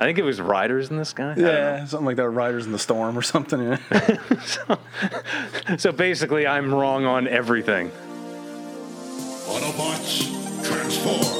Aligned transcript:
I 0.00 0.04
think 0.04 0.18
it 0.18 0.22
was 0.22 0.40
Riders 0.40 0.90
in 0.90 0.96
the 0.96 1.04
Sky. 1.04 1.34
Yeah, 1.36 1.84
something 1.84 2.06
like 2.06 2.16
that. 2.16 2.30
Riders 2.30 2.64
in 2.64 2.72
the 2.72 2.78
Storm 2.78 3.18
or 3.18 3.22
something. 3.22 3.60
yeah. 3.60 3.78
know. 5.68 5.76
So 5.76 5.92
basically, 5.92 6.46
I'm 6.46 6.72
wrong 6.72 7.04
on 7.04 7.28
everything. 7.28 7.90
Autobots, 9.46 10.64
transform. 10.66 11.39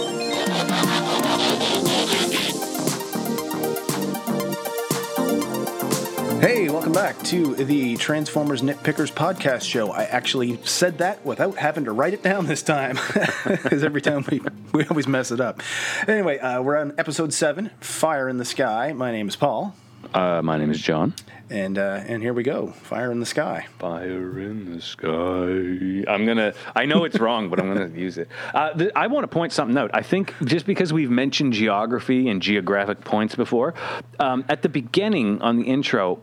Welcome 6.80 6.94
back 6.94 7.22
to 7.22 7.54
the 7.56 7.94
Transformers 7.98 8.62
Nitpickers 8.62 9.12
podcast 9.12 9.64
show. 9.68 9.90
I 9.92 10.04
actually 10.04 10.58
said 10.64 10.96
that 10.96 11.22
without 11.26 11.58
having 11.58 11.84
to 11.84 11.92
write 11.92 12.14
it 12.14 12.22
down 12.22 12.46
this 12.46 12.62
time, 12.62 12.98
because 13.46 13.84
every 13.84 14.00
time 14.00 14.24
we, 14.30 14.40
we 14.72 14.86
always 14.86 15.06
mess 15.06 15.30
it 15.30 15.42
up. 15.42 15.60
Anyway, 16.08 16.38
uh, 16.38 16.62
we're 16.62 16.78
on 16.78 16.94
episode 16.96 17.34
seven, 17.34 17.70
Fire 17.80 18.30
in 18.30 18.38
the 18.38 18.46
Sky. 18.46 18.94
My 18.94 19.12
name 19.12 19.28
is 19.28 19.36
Paul, 19.36 19.74
Uh, 20.14 20.40
my 20.40 20.56
name 20.56 20.70
is 20.70 20.80
John. 20.80 21.12
and 21.50 21.76
uh, 21.76 22.00
and 22.06 22.22
here 22.22 22.32
we 22.32 22.42
go, 22.42 22.68
Fire 22.68 23.12
in 23.12 23.20
the 23.20 23.26
Sky. 23.26 23.66
Fire 23.78 24.38
in 24.40 24.74
the 24.74 24.80
sky. 24.80 26.10
I'm 26.10 26.24
gonna. 26.24 26.54
I 26.74 26.86
know 26.86 27.04
it's 27.04 27.18
wrong, 27.20 27.50
but 27.50 27.60
I'm 27.60 27.74
gonna 27.74 27.88
use 27.94 28.16
it. 28.16 28.28
Uh, 28.54 28.72
th- 28.72 28.92
I 28.96 29.06
want 29.08 29.24
to 29.24 29.28
point 29.28 29.52
something 29.52 29.76
out. 29.76 29.90
I 29.92 30.00
think 30.00 30.32
just 30.46 30.64
because 30.64 30.94
we've 30.94 31.10
mentioned 31.10 31.52
geography 31.52 32.30
and 32.30 32.40
geographic 32.40 33.04
points 33.04 33.34
before, 33.34 33.74
um, 34.18 34.46
at 34.48 34.62
the 34.62 34.70
beginning 34.70 35.42
on 35.42 35.58
the 35.58 35.64
intro, 35.64 36.22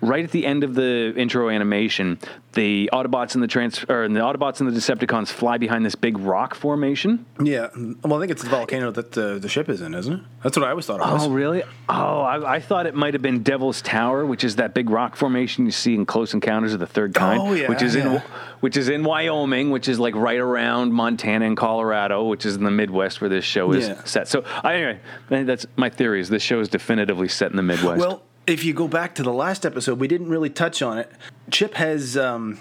right 0.00 0.24
at 0.24 0.30
the 0.30 0.46
end 0.46 0.64
of 0.64 0.74
the 0.74 1.12
intro 1.16 1.48
animation, 1.48 2.18
the 2.52 2.88
Autobots 2.92 3.34
and 3.34 3.42
the 3.42 3.46
trans 3.46 3.84
or 3.88 4.08
the 4.08 4.20
Autobots 4.20 4.60
and 4.60 4.70
the 4.70 4.78
Decepticons 4.78 5.28
fly 5.28 5.58
behind 5.58 5.84
this 5.84 5.94
big 5.94 6.18
rock 6.18 6.54
formation. 6.54 7.26
Yeah, 7.42 7.68
well, 8.02 8.14
I 8.14 8.20
think 8.20 8.32
it's 8.32 8.42
the 8.42 8.48
volcano 8.50 8.90
that 8.92 9.12
the, 9.12 9.38
the 9.38 9.48
ship 9.48 9.68
is 9.68 9.80
in, 9.80 9.94
isn't 9.94 10.12
it? 10.12 10.20
That's 10.42 10.56
what 10.56 10.66
I 10.66 10.70
always 10.70 10.86
thought 10.86 11.00
it 11.00 11.12
was. 11.12 11.26
Oh, 11.26 11.30
really? 11.30 11.62
Oh, 11.88 12.20
I, 12.20 12.54
I 12.56 12.60
thought 12.60 12.86
it 12.86 12.94
might 12.94 13.14
have 13.14 13.22
been 13.22 13.42
Devil's 13.42 13.82
Tower, 13.82 14.24
which 14.24 14.44
is 14.44 14.56
that 14.56 14.74
big 14.74 14.90
rock 14.90 15.16
formation 15.16 15.64
you 15.66 15.70
see 15.70 15.94
in 15.94 16.06
Close 16.06 16.34
Encounters 16.34 16.74
of 16.74 16.80
the 16.80 16.86
Third 16.86 17.16
oh, 17.16 17.20
Kind, 17.20 17.42
Oh, 17.42 17.52
yeah, 17.52 17.68
which 17.68 17.82
is 17.82 17.94
yeah. 17.94 18.16
in 18.16 18.22
which 18.60 18.76
is 18.76 18.88
in 18.88 19.04
Wyoming, 19.04 19.70
which 19.70 19.88
is 19.88 20.00
like 20.00 20.16
right 20.16 20.38
around 20.38 20.92
Montana 20.92 21.46
and 21.46 21.56
Colorado, 21.56 22.24
which 22.24 22.44
is 22.44 22.56
in 22.56 22.64
the 22.64 22.70
Midwest 22.72 23.20
where 23.20 23.30
this 23.30 23.44
show 23.44 23.70
is 23.72 23.88
Yeah. 23.88 24.02
set. 24.04 24.26
So, 24.26 24.44
anyway, 24.64 24.98
that's 25.28 25.66
my 25.76 25.88
theory. 25.90 26.20
Is 26.20 26.28
this 26.28 26.42
show 26.42 26.58
is 26.58 26.68
definitively 26.68 27.28
set 27.28 27.50
in 27.50 27.56
the 27.56 27.62
Midwest? 27.62 28.00
Well, 28.00 28.22
if 28.48 28.64
you 28.64 28.72
go 28.74 28.88
back 28.88 29.14
to 29.16 29.22
the 29.22 29.32
last 29.32 29.64
episode, 29.64 30.00
we 30.00 30.08
didn't 30.08 30.28
really 30.30 30.50
touch 30.50 30.82
on 30.82 30.98
it. 30.98 31.10
Chip 31.50 31.74
has 31.74 32.16
um, 32.16 32.58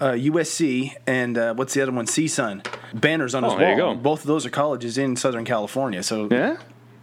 uh, 0.00 0.10
USC 0.12 0.94
and 1.06 1.36
uh, 1.36 1.54
what's 1.54 1.74
the 1.74 1.80
other 1.82 1.92
one? 1.92 2.06
CSUN 2.06 2.64
banners 2.94 3.34
on 3.34 3.42
his 3.42 3.52
Oh, 3.52 3.56
wall. 3.56 3.58
there 3.58 3.70
you 3.72 3.76
go. 3.76 3.94
Both 3.94 4.20
of 4.20 4.26
those 4.26 4.46
are 4.46 4.50
colleges 4.50 4.98
in 4.98 5.16
Southern 5.16 5.44
California. 5.44 6.02
So 6.02 6.28
yeah. 6.30 6.58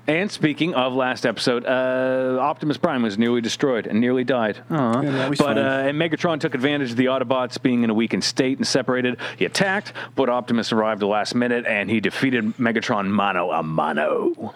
And 0.07 0.31
speaking 0.31 0.75
of 0.75 0.93
last 0.93 1.25
episode, 1.25 1.65
uh, 1.65 2.37
Optimus 2.39 2.77
Prime 2.77 3.01
was 3.01 3.17
nearly 3.17 3.41
destroyed 3.41 3.87
and 3.87 3.99
nearly 3.99 4.23
died. 4.23 4.59
Aw. 4.69 5.01
Yeah, 5.01 5.29
but 5.35 5.57
uh, 5.57 5.61
and 5.61 5.99
Megatron 5.99 6.39
took 6.39 6.53
advantage 6.53 6.91
of 6.91 6.97
the 6.97 7.05
Autobots 7.05 7.59
being 7.59 7.81
in 7.81 7.89
a 7.89 7.93
weakened 7.95 8.23
state 8.23 8.59
and 8.59 8.67
separated. 8.67 9.17
He 9.35 9.45
attacked, 9.45 9.93
but 10.15 10.29
Optimus 10.29 10.71
arrived 10.71 11.01
the 11.01 11.07
last 11.07 11.33
minute 11.33 11.65
and 11.65 11.89
he 11.89 11.99
defeated 12.01 12.55
Megatron 12.57 13.07
mano 13.09 13.49
a 13.49 13.63
mano. 13.63 14.53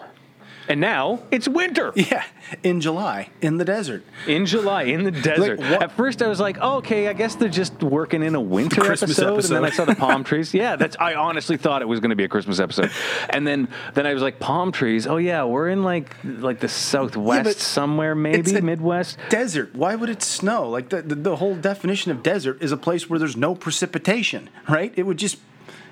And 0.70 0.80
now 0.80 1.18
it's 1.32 1.48
winter 1.48 1.92
yeah, 1.96 2.24
in 2.62 2.80
July 2.80 3.28
in 3.42 3.56
the 3.56 3.64
desert. 3.64 4.04
in 4.28 4.46
July 4.46 4.84
in 4.84 5.02
the 5.02 5.10
desert. 5.10 5.58
what- 5.58 5.82
At 5.82 5.92
first, 5.92 6.22
I 6.22 6.28
was 6.28 6.38
like, 6.38 6.58
oh, 6.60 6.76
"Okay, 6.76 7.08
I 7.08 7.12
guess 7.12 7.34
they're 7.34 7.48
just 7.48 7.82
working 7.82 8.22
in 8.22 8.34
a 8.36 8.40
winter 8.40 8.80
Christmas 8.80 9.18
episode." 9.18 9.44
And 9.56 9.56
then 9.56 9.64
I 9.64 9.70
saw 9.70 9.84
the 9.84 9.96
palm 9.96 10.22
trees. 10.30 10.54
Yeah, 10.54 10.76
that's. 10.76 10.96
I 11.00 11.14
honestly 11.16 11.56
thought 11.56 11.82
it 11.82 11.88
was 11.88 11.98
going 11.98 12.10
to 12.10 12.16
be 12.16 12.22
a 12.24 12.28
Christmas 12.28 12.60
episode, 12.60 12.90
and 13.30 13.44
then 13.44 13.66
then 13.94 14.06
I 14.06 14.14
was 14.14 14.22
like, 14.22 14.38
"Palm 14.38 14.70
trees? 14.70 15.06
Oh 15.08 15.16
yeah, 15.16 15.42
we're 15.44 15.68
in 15.70 15.82
like 15.82 16.14
like 16.24 16.60
the 16.60 16.68
southwest 16.68 17.44
but 17.44 17.56
somewhere, 17.56 18.14
maybe 18.14 18.60
Midwest." 18.60 19.18
Desert. 19.28 19.74
Why 19.74 19.96
would 19.96 20.08
it 20.08 20.22
snow? 20.22 20.68
Like 20.68 20.90
the, 20.90 21.02
the 21.02 21.16
the 21.16 21.36
whole 21.36 21.56
definition 21.56 22.12
of 22.12 22.22
desert 22.22 22.62
is 22.62 22.70
a 22.70 22.76
place 22.76 23.10
where 23.10 23.18
there's 23.18 23.36
no 23.36 23.56
precipitation, 23.56 24.48
right? 24.68 24.92
It 24.96 25.02
would 25.02 25.16
just 25.16 25.38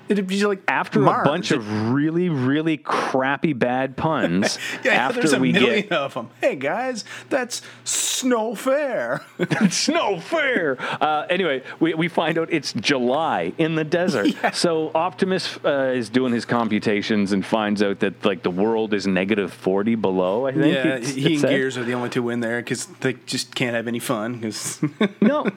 it'd 0.09 0.27
be 0.27 0.43
like 0.45 0.61
After 0.67 1.01
a 1.03 1.23
bunch 1.23 1.51
of 1.51 1.91
really 1.91 2.27
really 2.29 2.77
crappy 2.77 3.53
bad 3.53 3.95
puns, 3.95 4.57
yeah, 4.83 4.91
after 4.93 5.21
there's 5.21 5.33
a 5.33 5.39
we 5.39 5.51
million 5.51 5.83
get 5.83 5.91
of 5.93 6.13
them. 6.13 6.29
Hey 6.41 6.55
guys, 6.55 7.05
that's 7.29 7.61
snow 7.83 8.55
fair. 8.55 9.23
snow 9.69 10.19
fair. 10.19 10.77
Uh, 11.01 11.25
anyway, 11.29 11.63
we, 11.79 11.93
we 11.93 12.07
find 12.07 12.37
out 12.37 12.51
it's 12.51 12.73
July 12.73 13.53
in 13.57 13.75
the 13.75 13.83
desert. 13.83 14.27
Yeah. 14.39 14.51
So 14.51 14.91
Optimus 14.93 15.57
uh, 15.65 15.93
is 15.95 16.09
doing 16.09 16.31
his 16.33 16.45
computations 16.45 17.31
and 17.31 17.45
finds 17.45 17.81
out 17.81 17.99
that 17.99 18.23
like 18.25 18.43
the 18.43 18.51
world 18.51 18.93
is 18.93 19.05
negative 19.07 19.51
forty 19.53 19.95
below. 19.95 20.45
I 20.47 20.51
think. 20.53 20.65
Yeah, 20.73 20.95
it's- 20.97 21.13
he 21.13 21.21
it 21.25 21.31
and 21.33 21.41
said. 21.41 21.49
Gears 21.49 21.77
are 21.77 21.83
the 21.83 21.93
only 21.93 22.09
two 22.09 22.29
in 22.29 22.39
there 22.39 22.59
because 22.61 22.85
they 23.01 23.13
just 23.25 23.53
can't 23.55 23.75
have 23.75 23.87
any 23.87 23.99
fun. 23.99 24.35
Because 24.35 24.81
No, 25.21 25.47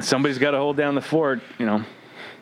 somebody's 0.00 0.38
got 0.38 0.52
to 0.52 0.58
hold 0.58 0.76
down 0.76 0.94
the 0.94 1.00
fort. 1.02 1.40
You 1.58 1.66
know. 1.66 1.84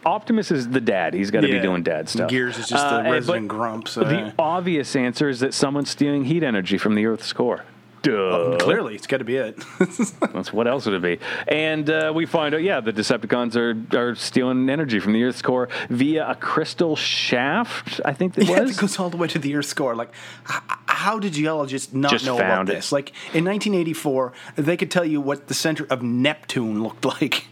Optimus 0.06 0.50
is 0.50 0.69
the 0.69 0.81
dad. 0.81 1.12
He's 1.15 1.31
got 1.31 1.41
to 1.41 1.49
be 1.49 1.59
doing 1.59 1.83
dad 1.83 2.09
stuff. 2.09 2.31
Gears 2.31 2.56
is 2.59 2.69
just 2.69 2.84
Uh, 2.87 3.03
the 3.03 3.11
resident 3.11 3.49
grump. 3.49 3.89
So 3.89 4.05
The 4.05 4.33
obvious 4.39 4.94
answer 4.94 5.28
is 5.28 5.41
that 5.41 5.53
someone's 5.53 5.91
stealing 5.91 6.25
heat 6.25 6.43
energy 6.43 6.78
from 6.78 6.94
the 6.94 7.05
Earth's 7.06 7.33
core. 7.33 7.65
Duh. 8.03 8.56
clearly, 8.61 8.95
it's 8.95 9.09
got 9.09 9.16
to 9.16 9.25
be 9.25 9.34
it. 9.34 9.56
That's 10.33 10.53
what 10.53 10.69
else 10.69 10.87
would 10.87 10.95
it 10.95 11.03
be? 11.03 11.19
And 11.49 11.91
uh, 11.91 12.12
we 12.15 12.25
find 12.25 12.55
out, 12.55 12.62
yeah, 12.62 12.78
the 12.78 12.93
Decepticons 12.93 13.56
are, 13.56 13.99
are 13.99 14.15
stealing 14.15 14.71
energy 14.71 15.00
from 15.00 15.12
the 15.12 15.25
Earth's 15.25 15.43
core 15.43 15.69
via 15.91 16.28
a 16.31 16.37
crystal 16.37 16.95
shaft. 16.95 18.00
I 18.05 18.12
think 18.12 18.39
it 18.39 18.47
yeah, 18.47 18.61
was. 18.61 18.78
it 18.78 18.81
goes 18.81 19.00
all 19.00 19.11
the 19.11 19.16
way 19.16 19.27
to 19.27 19.41
the 19.41 19.56
Earth's 19.56 19.75
core. 19.75 19.97
Like, 19.97 20.12
h- 20.49 20.62
how 21.06 21.21
did 21.21 21.34
geologists 21.34 21.93
not 21.94 22.11
Just 22.11 22.27
know 22.27 22.34
about 22.34 22.69
it. 22.69 22.75
this? 22.75 22.91
Like 22.91 23.11
in 23.33 23.44
1984, 23.44 24.33
they 24.56 24.77
could 24.77 24.91
tell 24.91 25.05
you 25.05 25.21
what 25.21 25.47
the 25.47 25.55
center 25.55 25.87
of 25.89 26.03
Neptune 26.03 26.83
looked 26.83 27.05
like. 27.21 27.47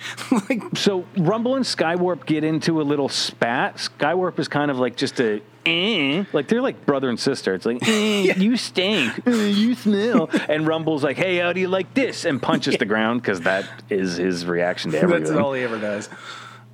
like, 0.51 0.77
so 0.77 1.05
Rumble 1.17 1.55
and 1.55 1.65
Skywarp 1.65 2.27
get 2.27 2.43
into 2.43 2.81
a 2.81 2.85
little 2.85 3.09
spat. 3.09 3.77
Skywarp 3.77 4.41
is 4.41 4.49
kind 4.49 4.73
of 4.73 4.81
like 4.81 4.97
just 4.97 5.21
a. 5.21 5.41
Eh, 5.67 6.25
like 6.33 6.49
they're 6.49 6.61
like 6.61 6.85
brother 6.85 7.09
and 7.09 7.19
sister. 7.19 7.55
It's 7.55 7.65
like 7.65 7.79
eh, 7.89 8.35
you 8.37 8.57
stink, 8.57 9.25
eh, 9.25 9.47
you 9.47 9.77
smell, 9.77 10.29
and 10.49 10.67
Rumble's 10.67 11.05
like, 11.05 11.17
"Hey, 11.17 11.39
how 11.39 11.53
do 11.55 11.61
you 11.61 11.69
like 11.69 11.95
this?" 11.95 12.27
and 12.27 12.43
punches 12.43 12.77
the 12.77 12.85
ground 12.85 13.23
because 13.23 13.43
that 13.43 13.65
is 13.89 14.17
his 14.17 14.45
reaction 14.45 14.91
to 14.91 14.99
everything. 14.99 15.25
that's 15.25 15.39
all 15.39 15.55
he 15.55 15.63
ever 15.63 15.79
does. 15.79 16.11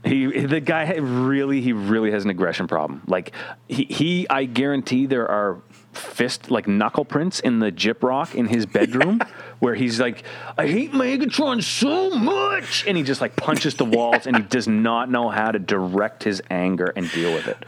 He 0.05 0.47
the 0.47 0.61
guy 0.61 0.93
really 0.97 1.61
he 1.61 1.73
really 1.73 2.11
has 2.11 2.25
an 2.25 2.31
aggression 2.31 2.67
problem. 2.67 3.03
Like 3.07 3.33
he, 3.69 3.85
he 3.85 4.27
I 4.31 4.47
guarantee 4.47 5.07
there 5.07 5.29
are 5.31 5.61
fist 5.93 6.51
like 6.51 6.69
knuckle 6.69 7.05
prints 7.05 7.41
in 7.41 7.59
the 7.59 7.73
Gyprock 7.73 8.35
in 8.35 8.47
his 8.47 8.65
bedroom 8.67 9.21
where 9.59 9.75
he's 9.75 10.01
like, 10.01 10.23
I 10.57 10.67
hate 10.67 10.93
Megatron 10.93 11.63
so 11.63 12.11
much 12.11 12.85
and 12.87 12.97
he 12.97 13.03
just 13.03 13.21
like 13.21 13.37
punches 13.37 13.75
the 13.75 13.85
walls 13.85 14.27
and 14.27 14.37
he 14.37 14.43
does 14.43 14.69
not 14.69 15.11
know 15.11 15.29
how 15.29 15.51
to 15.51 15.59
direct 15.59 16.23
his 16.25 16.41
anger 16.51 16.93
and 16.95 17.11
deal 17.11 17.33
with 17.33 17.49
it. 17.49 17.65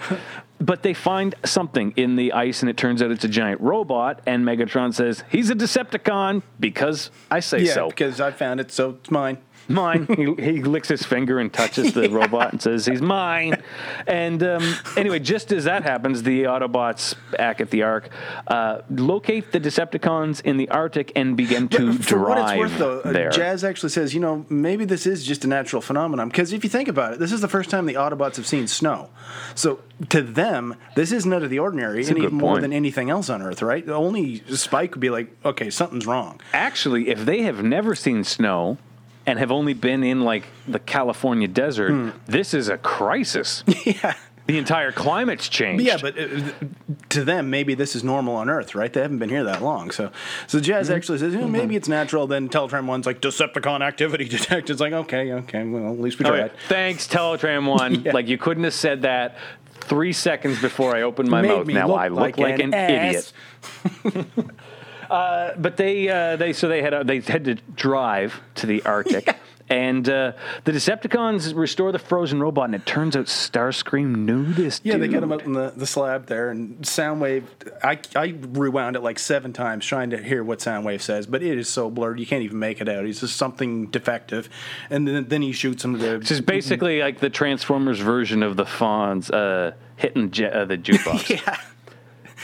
But 0.61 0.85
they 0.85 0.95
find 0.95 1.35
something 1.45 1.93
in 1.97 2.15
the 2.15 2.33
ice 2.33 2.63
and 2.63 2.71
it 2.71 2.77
turns 2.77 3.03
out 3.03 3.11
it's 3.11 3.25
a 3.25 3.29
giant 3.29 3.61
robot 3.61 4.21
and 4.27 4.45
Megatron 4.45 4.95
says, 4.95 5.25
He's 5.29 5.51
a 5.51 5.57
Decepticon 5.57 6.43
because 6.61 7.11
I 7.31 7.41
say 7.41 7.63
Yeah, 7.63 7.75
so. 7.75 7.89
because 7.89 8.21
I 8.21 8.31
found 8.31 8.61
it, 8.61 8.71
so 8.71 8.91
it's 8.91 9.11
mine. 9.11 9.39
Mine. 9.69 10.07
he, 10.07 10.35
he 10.43 10.63
licks 10.63 10.89
his 10.89 11.03
finger 11.05 11.39
and 11.39 11.53
touches 11.53 11.93
the 11.93 12.09
robot 12.11 12.53
and 12.53 12.63
says, 12.63 12.87
"He's 12.87 13.03
mine." 13.03 13.63
And 14.07 14.43
um, 14.43 14.75
anyway, 14.97 15.19
just 15.19 15.53
as 15.53 15.65
that 15.65 15.83
happens, 15.83 16.23
the 16.23 16.45
Autobots 16.45 17.15
back 17.33 17.61
at 17.61 17.71
the 17.71 17.83
Ark 17.83 18.09
uh, 18.47 18.83
locate 18.91 19.53
the 19.53 19.61
Decepticons 19.61 20.41
in 20.43 20.57
the 20.57 20.69
Arctic 20.71 21.13
and 21.17 21.37
begin 21.37 21.69
to 21.71 21.93
For 21.93 22.17
drive 22.17 22.29
what 22.29 22.39
it's 22.39 22.59
worth, 22.59 22.79
though, 22.79 23.01
uh, 23.01 23.13
there. 23.13 23.31
Jazz 23.31 23.65
actually 23.65 23.91
says, 23.91 24.15
you 24.15 24.21
know, 24.21 24.47
maybe 24.49 24.85
this 24.85 25.07
is 25.07 25.25
just 25.25 25.45
a 25.45 25.49
natural 25.49 25.83
phenomenon. 25.83 26.29
Because 26.29 26.53
if 26.53 26.65
you 26.65 26.71
think 26.71 26.89
about 26.89 27.15
it, 27.15 27.19
this 27.19 27.33
is 27.33 27.41
the 27.41 27.49
first 27.49 27.71
time 27.71 27.87
the 27.87 27.95
Autobots 27.95 28.37
have 28.37 28.47
seen 28.47 28.67
snow. 28.67 29.11
So 29.55 29.81
to 30.11 30.23
them, 30.23 30.77
this 30.97 31.13
isn't 31.13 31.33
out 31.33 31.43
of 31.43 31.51
the 31.51 31.59
ordinary 31.59 32.05
any 32.07 32.27
more 32.27 32.61
than 32.61 32.73
anything 32.73 33.11
else 33.11 33.31
on 33.31 33.43
Earth, 33.43 33.63
right? 33.63 33.85
The 33.85 33.95
only 33.95 34.43
Spike 34.55 34.93
would 34.93 35.01
be 35.01 35.11
like, 35.11 35.35
okay, 35.45 35.71
something's 35.71 36.07
wrong. 36.07 36.41
Actually, 36.53 37.09
if 37.09 37.25
they 37.25 37.43
have 37.43 37.63
never 37.63 37.95
seen 37.95 38.25
snow 38.25 38.79
and 39.27 39.39
have 39.39 39.53
only 39.53 39.75
been 39.75 40.03
in 40.03 40.23
like 40.23 40.45
the 40.67 40.79
California 40.79 41.49
desert, 41.49 42.13
this 42.27 42.55
is 42.55 42.69
a 42.69 42.79
crisis. 42.79 43.63
yeah. 43.85 44.15
The 44.49 44.59
entire 44.59 44.91
climate's 44.91 45.49
changed. 45.49 45.85
Yeah, 45.85 45.99
but 46.03 46.19
uh, 46.19 46.51
to 47.11 47.23
them, 47.25 47.49
maybe 47.49 47.75
this 47.77 47.95
is 47.95 48.03
normal 48.03 48.35
on 48.35 48.51
Earth, 48.51 48.75
right? 48.75 48.93
They 48.93 49.01
haven't 49.01 49.19
been 49.21 49.29
here 49.29 49.45
that 49.45 49.63
long. 49.63 49.93
So, 49.93 50.11
so 50.49 50.59
Jazz 50.59 50.89
Mm-hmm. 50.89 50.97
actually 50.97 51.19
says, 51.19 51.33
"Eh, 51.37 51.47
maybe 51.47 51.77
it's 51.77 51.87
natural. 51.87 52.27
Then 52.27 52.49
Teletran 52.49 52.87
one's 52.87 53.07
like 53.07 53.21
Decepticon 53.21 53.83
activity 53.83 54.25
detected. 54.29 54.73
It's 54.73 54.81
like, 54.81 54.93
okay, 54.93 55.33
okay, 55.33 55.63
well, 55.63 55.93
at 55.93 56.01
least 56.01 56.19
we 56.19 56.25
Oh, 56.25 56.31
tried. 56.31 56.39
yeah. 56.39 56.49
Thanks, 56.67 57.07
Teletran 57.07 57.67
One. 57.79 58.03
Yeah. 58.03 58.13
Like 58.13 58.27
you 58.27 58.37
couldn't 58.37 58.65
have 58.65 58.75
said 58.75 59.03
that 59.03 59.37
three 59.75 60.13
seconds 60.13 60.61
before 60.61 60.95
I 60.97 61.03
opened 61.03 61.31
my 61.31 61.43
Made 61.43 61.49
mouth. 61.49 61.67
Now 61.69 61.93
I 61.95 62.09
look 62.09 62.37
like, 62.37 62.59
an, 62.59 62.75
ass. 62.75 63.33
idiot. 64.05 64.51
Uh, 65.13 65.55
but 65.59 65.77
they 65.77 66.09
uh, 66.09 66.37
they 66.37 66.55
so 66.55 66.69
they 66.69 66.81
had 66.81 66.95
uh, 66.95 67.03
they 67.03 67.21
had 67.21 67.45
to 67.45 67.55
drive 67.77 68.41
to 68.57 68.67
the 68.67 68.83
Arctic. 68.85 69.37
And 69.69 70.07
uh, 70.07 70.33
the 70.65 70.73
Decepticons 70.73 71.55
restore 71.57 71.93
the 71.93 71.99
frozen 71.99 72.41
robot, 72.41 72.67
and 72.67 72.75
it 72.75 72.85
turns 72.85 73.17
out 73.17 73.25
Starscream 73.25 74.17
knew 74.17 74.53
this. 74.53 74.83
Yeah, 74.85 74.95
dude. 74.95 75.03
they 75.03 75.09
get 75.09 75.23
him 75.23 75.33
out 75.33 75.45
in 75.45 75.55
the, 75.55 75.73
the 75.75 75.87
slab 75.87 76.27
there, 76.27 76.51
and 76.51 76.83
Soundwave. 76.83 77.45
I, 77.83 77.99
I 78.15 78.35
rewound 78.51 78.97
it 78.97 79.03
like 79.03 79.19
seven 79.19 79.55
times 79.55 79.87
trying 79.87 80.11
to 80.11 80.23
hear 80.23 80.45
what 80.45 80.59
Soundwave 80.59 81.01
says, 81.01 81.27
but 81.27 81.43
it 81.43 81.57
is 81.57 81.71
so 81.71 81.89
blurred 81.89 82.21
you 82.21 82.27
can't 82.27 82.43
even 82.43 82.59
make 82.59 82.83
it 82.83 82.89
out. 82.89 83.07
He's 83.07 83.21
just 83.21 83.37
something 83.37 83.87
defective, 83.87 84.51
and 84.91 85.09
then, 85.09 85.29
then 85.29 85.41
he 85.41 85.53
shoots 85.53 85.83
him 85.83 85.99
to. 85.99 86.17
It's 86.17 86.29
just 86.29 86.45
basically 86.45 87.01
like 87.01 87.21
the 87.21 87.31
Transformers 87.31 88.01
version 88.01 88.43
of 88.43 88.57
the 88.57 88.65
Fonz 88.65 89.33
uh, 89.33 89.75
hitting 89.97 90.33
je- 90.33 90.51
uh, 90.51 90.67
the 90.67 90.77
jukebox. 90.77 91.31
yeah, 91.47 91.57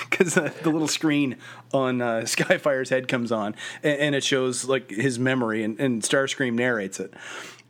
because 0.10 0.36
uh, 0.36 0.52
the 0.62 0.70
little 0.70 0.88
screen 0.88 1.36
on 1.72 2.00
uh, 2.00 2.06
Skyfire's 2.24 2.90
head 2.90 3.08
comes 3.08 3.32
on, 3.32 3.54
and, 3.82 4.00
and 4.00 4.14
it 4.14 4.24
shows 4.24 4.64
like 4.64 4.90
his 4.90 5.18
memory, 5.18 5.62
and, 5.64 5.78
and 5.80 6.02
Starscream 6.02 6.54
narrates 6.54 7.00
it. 7.00 7.14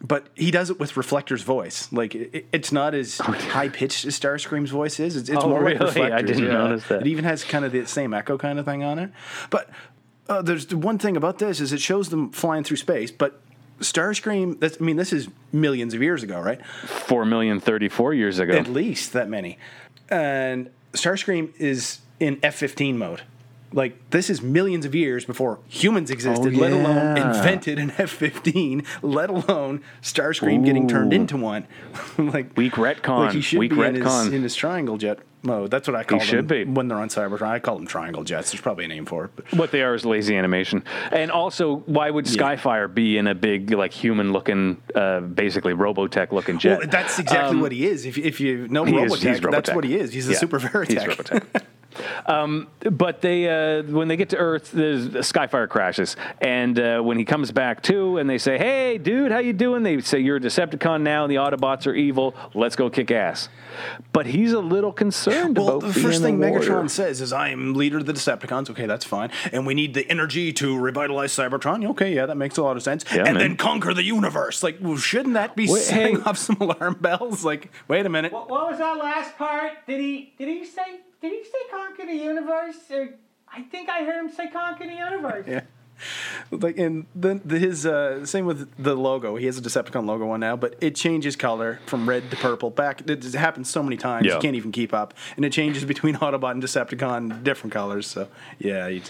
But 0.01 0.29
he 0.37 0.53
does 0.53 0.71
it 0.71 0.79
with 0.79 0.97
Reflector's 0.97 1.43
voice. 1.43 1.93
Like 1.93 2.15
it, 2.15 2.47
it's 2.53 2.71
not 2.71 2.95
as 2.95 3.19
high 3.19 3.69
pitched 3.69 4.05
as 4.05 4.19
Starscream's 4.19 4.71
voice 4.71 5.01
is. 5.01 5.17
It's, 5.17 5.29
it's 5.29 5.43
Oh, 5.43 5.49
more 5.49 5.63
like 5.63 5.81
really? 5.81 6.13
I 6.13 6.23
didn't 6.23 6.45
yeah. 6.45 6.53
notice 6.53 6.87
that. 6.87 7.01
It 7.01 7.09
even 7.09 7.25
has 7.25 7.43
kind 7.43 7.65
of 7.65 7.73
the 7.73 7.85
same 7.87 8.15
echo 8.15 8.39
kind 8.39 8.59
of 8.59 8.65
thing 8.65 8.85
on 8.85 8.99
it. 9.01 9.11
But 9.51 9.71
uh, 10.29 10.43
there's 10.43 10.67
the 10.67 10.77
one 10.77 10.99
thing 10.99 11.17
about 11.17 11.39
this 11.39 11.61
is 11.61 11.73
it 11.73 11.81
shows 11.81 12.11
them 12.11 12.31
flying 12.31 12.65
through 12.65 12.79
space, 12.79 13.11
but. 13.11 13.41
Starscream, 13.81 14.59
that's, 14.59 14.77
I 14.81 14.85
mean, 14.85 14.97
this 14.97 15.13
is 15.13 15.29
millions 15.53 15.95
of 15.95 16.03
years 16.03 16.25
ago, 16.25 16.41
right? 16.41 16.67
Four 16.67 17.25
million 17.25 17.61
thirty-four 17.61 18.13
years 18.13 18.41
ago. 18.41 18.55
At 18.55 18.67
least 18.67 19.13
that 19.13 19.29
many. 19.29 19.57
And 20.09 20.71
Starscream 20.95 21.55
is 21.61 22.01
in 22.21 22.39
F 22.43 22.55
15 22.57 22.99
mode. 22.99 23.23
Like, 23.71 23.99
this 24.11 24.31
is 24.31 24.41
millions 24.41 24.87
of 24.87 24.95
years 24.95 25.27
before 25.27 25.59
humans 25.69 26.11
existed, 26.11 26.55
Oh, 26.55 26.59
let 26.59 26.73
alone 26.73 27.19
invented 27.19 27.79
an 27.79 27.93
F 27.99 28.09
15, 28.11 28.83
let 29.03 29.29
alone 29.29 29.83
Starscream 30.01 30.65
getting 30.65 30.89
turned 30.89 31.13
into 31.13 31.37
one. 31.37 31.67
like, 32.19 32.57
Weak 32.57 32.73
retcon. 32.75 33.19
like 33.27 33.33
he 33.35 33.43
should 33.43 33.59
Weak 33.59 33.75
be 33.75 33.83
in 33.83 33.97
his, 33.97 34.27
in 34.29 34.43
his 34.43 34.55
triangle 34.55 34.97
jet 34.97 35.19
mode. 35.43 35.71
That's 35.71 35.87
what 35.87 35.95
I 35.95 36.03
call 36.03 36.19
them 36.19 36.27
should 36.27 36.49
be. 36.49 36.65
when 36.65 36.89
they're 36.89 36.97
on 36.97 37.11
Cybertron. 37.11 37.43
I 37.43 37.59
call 37.59 37.77
them 37.77 37.87
triangle 37.87 38.25
jets. 38.25 38.53
There's 38.53 38.63
probably 38.63 38.87
a 38.87 38.89
name 38.89 39.05
for 39.05 39.27
it. 39.27 39.33
But 39.37 39.53
What 39.53 39.71
they 39.71 39.83
are 39.83 39.95
is 39.95 40.07
lazy 40.07 40.35
animation. 40.35 40.83
And 41.13 41.31
also, 41.31 41.77
why 41.85 42.09
would 42.09 42.27
Yeah. 42.27 42.41
Skyfire 42.57 42.93
be 42.93 43.19
in 43.19 43.27
a 43.27 43.35
big, 43.35 43.71
like, 43.73 43.93
human 43.93 44.33
looking, 44.33 44.81
uh, 44.95 45.21
basically 45.21 45.75
Robotech 45.75 46.33
looking 46.33 46.57
jet? 46.59 46.79
well, 46.79 46.89
that's 46.89 47.19
exactly 47.19 47.59
what 47.61 47.73
he 47.73 47.87
is. 47.87 48.07
If, 48.07 48.17
if 48.17 48.41
you 48.41 48.67
know 48.69 48.85
Um, 48.87 48.89
he 48.95 48.97
is- 48.99 49.13
Robotech, 49.13 49.51
that's 49.51 49.73
what 49.75 49.85
he 49.85 49.95
is. 49.95 50.15
He's 50.15 50.27
a 50.27 50.33
Yeah, 50.33 50.39
super 50.39 50.59
He's 50.59 50.71
Veritech. 50.71 51.07
Robotech. 51.07 51.63
um, 52.27 52.69
but 52.81 53.21
they, 53.23 53.49
uh, 53.49 53.83
when 53.85 54.09
they 54.09 54.17
get 54.17 54.31
to 54.31 54.37
Earth, 54.37 54.71
there's 54.73 55.09
Skyfire 55.09 55.69
crashes, 55.69 56.17
and 56.41 56.79
uh, 56.79 57.01
when 57.01 57.19
he 57.19 57.25
comes 57.25 57.51
back 57.53 57.83
too, 57.83 58.19
and 58.19 58.29
they 58.29 58.39
say, 58.39 58.59
"Hey, 58.59 58.99
dude, 58.99 59.33
how 59.33 59.39
you 59.39 59.53
doing?" 59.53 59.83
They 59.83 60.01
say, 60.01 60.19
"You're 60.21 60.37
a 60.37 60.41
Decepticon 60.41 61.03
now, 61.03 61.25
and 61.25 61.31
the 61.31 61.37
Autobots 61.37 61.87
are 61.87 61.95
evil. 61.95 62.35
Let's 62.55 62.77
go 62.77 62.91
kick 62.91 63.11
ass." 63.11 63.49
But 64.13 64.27
he's 64.27 64.53
a 64.53 64.61
little 64.61 64.93
concerned 64.93 65.57
Well, 65.57 65.79
about 65.79 65.87
the 65.87 65.93
first 65.93 66.23
being 66.23 66.41
thing 66.41 66.45
a 66.45 66.51
warrior. 66.51 66.71
Megatron 66.71 66.91
says 66.91 67.21
is, 67.21 67.33
"I 67.33 67.49
am 67.51 67.75
leader 67.75 67.99
of 67.99 68.07
the 68.07 68.13
Decepticons." 68.13 68.71
Okay, 68.71 68.87
that's 68.87 69.05
fine. 69.05 69.31
And 69.53 69.67
we 69.67 69.75
need 69.75 69.95
the 69.95 70.09
energy 70.11 70.53
to 70.55 70.79
revitalize 70.79 71.33
Cybertron. 71.33 71.85
Okay, 71.91 72.15
yeah, 72.15 72.27
that 72.27 72.37
makes 72.37 72.57
a 72.59 72.63
lot 72.63 72.77
of 72.77 72.83
sense. 72.83 73.05
Yeah, 73.13 73.25
and 73.25 73.35
man. 73.35 73.39
then 73.39 73.57
conquer 73.57 73.95
the 73.95 74.03
universe. 74.05 74.63
Like, 74.63 74.79
well, 74.81 74.97
shouldn't 74.97 75.35
that 75.35 75.57
be 75.57 75.69
Wait, 75.69 75.83
setting 75.83 76.17
hey. 76.21 76.23
off 76.23 76.39
some 76.39 76.57
alarm 76.61 76.99
bells? 77.01 77.45
Like, 77.45 77.71
wait 77.89 78.07
a 78.07 78.09
minute. 78.09 78.33
What, 78.33 78.51
what 78.51 78.71
was 78.71 78.79
that 78.79 78.97
last 78.99 79.37
part? 79.37 79.73
Did 79.87 80.01
he 80.01 80.35
did 80.39 80.49
he 80.49 80.65
say 80.65 81.01
did 81.21 81.33
he 81.33 81.45
say 81.45 81.59
conquer 81.71 82.07
the 82.07 82.15
universe? 82.15 82.77
Or 82.91 83.09
I 83.53 83.63
think 83.63 83.89
I 83.89 84.05
heard 84.05 84.25
him 84.27 84.31
say 84.33 84.49
conquer 84.49 84.87
the 84.87 84.95
universe. 84.95 85.47
Yeah. 85.57 85.63
Like, 86.53 86.79
and 86.79 87.07
then 87.13 87.41
the, 87.45 87.59
his 87.59 87.85
uh, 87.85 88.25
same 88.25 88.47
with 88.47 88.71
the 88.81 88.95
logo. 88.95 89.35
He 89.35 89.47
has 89.47 89.59
a 89.59 89.61
Decepticon 89.61 90.07
logo 90.07 90.31
on 90.31 90.39
now, 90.39 90.55
but 90.55 90.77
it 90.81 90.95
changes 90.95 91.35
color 91.35 91.81
from 91.87 92.09
red 92.09 92.31
to 92.31 92.37
purple. 92.37 92.71
Back, 92.71 93.01
it 93.01 93.25
it 93.25 93.35
happens 93.35 93.69
so 93.69 93.83
many 93.83 93.97
times 93.97 94.25
Yeah. 94.27 94.35
you 94.37 94.41
can't 94.41 94.55
even 94.55 94.71
keep 94.71 94.95
up, 94.95 95.13
and 95.35 95.45
it 95.45 95.51
changes 95.53 95.85
between 95.85 96.15
Autobot 96.25 96.53
and 96.53 96.63
Decepticon, 96.63 97.43
different 97.43 97.73
colors. 97.73 98.07
So, 98.07 98.29
yeah, 98.61 98.87
you- 98.87 99.03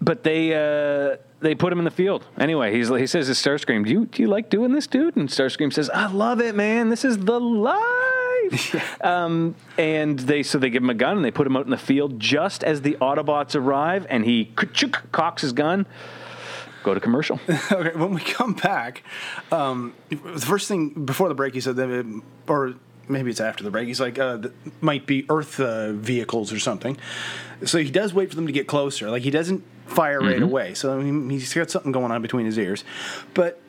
but 0.00 0.24
they 0.24 0.52
uh, 0.54 1.16
they 1.40 1.54
put 1.54 1.72
him 1.72 1.78
in 1.78 1.84
the 1.84 1.92
field 1.92 2.24
anyway. 2.38 2.72
He's 2.74 2.88
he 2.88 3.06
says 3.06 3.26
to 3.28 3.32
Starscream, 3.34 3.84
"Do 3.84 3.90
you 3.92 4.06
do 4.06 4.22
you 4.22 4.28
like 4.28 4.50
doing 4.50 4.72
this, 4.72 4.88
dude?" 4.88 5.16
And 5.16 5.28
Starscream 5.28 5.72
says, 5.72 5.88
"I 5.90 6.06
love 6.10 6.40
it, 6.40 6.56
man. 6.56 6.88
This 6.88 7.04
is 7.04 7.18
the 7.18 7.38
life." 7.38 8.14
um, 9.00 9.54
and 9.76 10.18
they 10.18 10.42
so 10.42 10.58
they 10.58 10.70
give 10.70 10.82
him 10.82 10.90
a 10.90 10.94
gun 10.94 11.16
and 11.16 11.24
they 11.24 11.30
put 11.30 11.46
him 11.46 11.56
out 11.56 11.64
in 11.64 11.70
the 11.70 11.78
field 11.78 12.18
just 12.20 12.64
as 12.64 12.82
the 12.82 12.94
Autobots 13.00 13.54
arrive, 13.54 14.06
and 14.08 14.24
he 14.24 14.46
cocks 15.12 15.42
his 15.42 15.52
gun. 15.52 15.86
Go 16.84 16.94
to 16.94 17.00
commercial. 17.00 17.40
okay, 17.72 17.96
when 17.96 18.14
we 18.14 18.20
come 18.20 18.54
back, 18.54 19.02
um, 19.50 19.94
the 20.08 20.46
first 20.46 20.68
thing 20.68 20.90
before 20.90 21.28
the 21.28 21.34
break, 21.34 21.52
he 21.54 21.60
said 21.60 21.76
that, 21.76 21.90
it, 21.90 22.06
or 22.46 22.74
maybe 23.08 23.30
it's 23.30 23.40
after 23.40 23.64
the 23.64 23.70
break. 23.70 23.88
He's 23.88 24.00
like, 24.00 24.18
uh, 24.18 24.38
might 24.80 25.06
be 25.06 25.26
Earth 25.28 25.58
uh, 25.58 25.92
vehicles 25.92 26.52
or 26.52 26.58
something. 26.58 26.96
So 27.64 27.78
he 27.78 27.90
does 27.90 28.14
wait 28.14 28.30
for 28.30 28.36
them 28.36 28.46
to 28.46 28.52
get 28.52 28.68
closer. 28.68 29.10
Like 29.10 29.22
he 29.22 29.30
doesn't 29.30 29.64
fire 29.86 30.20
right 30.20 30.42
away. 30.42 30.74
So 30.74 30.98
I 30.98 31.02
mean, 31.02 31.28
he's 31.30 31.52
got 31.52 31.70
something 31.70 31.92
going 31.92 32.12
on 32.12 32.22
between 32.22 32.46
his 32.46 32.58
ears. 32.58 32.84
But 33.34 33.60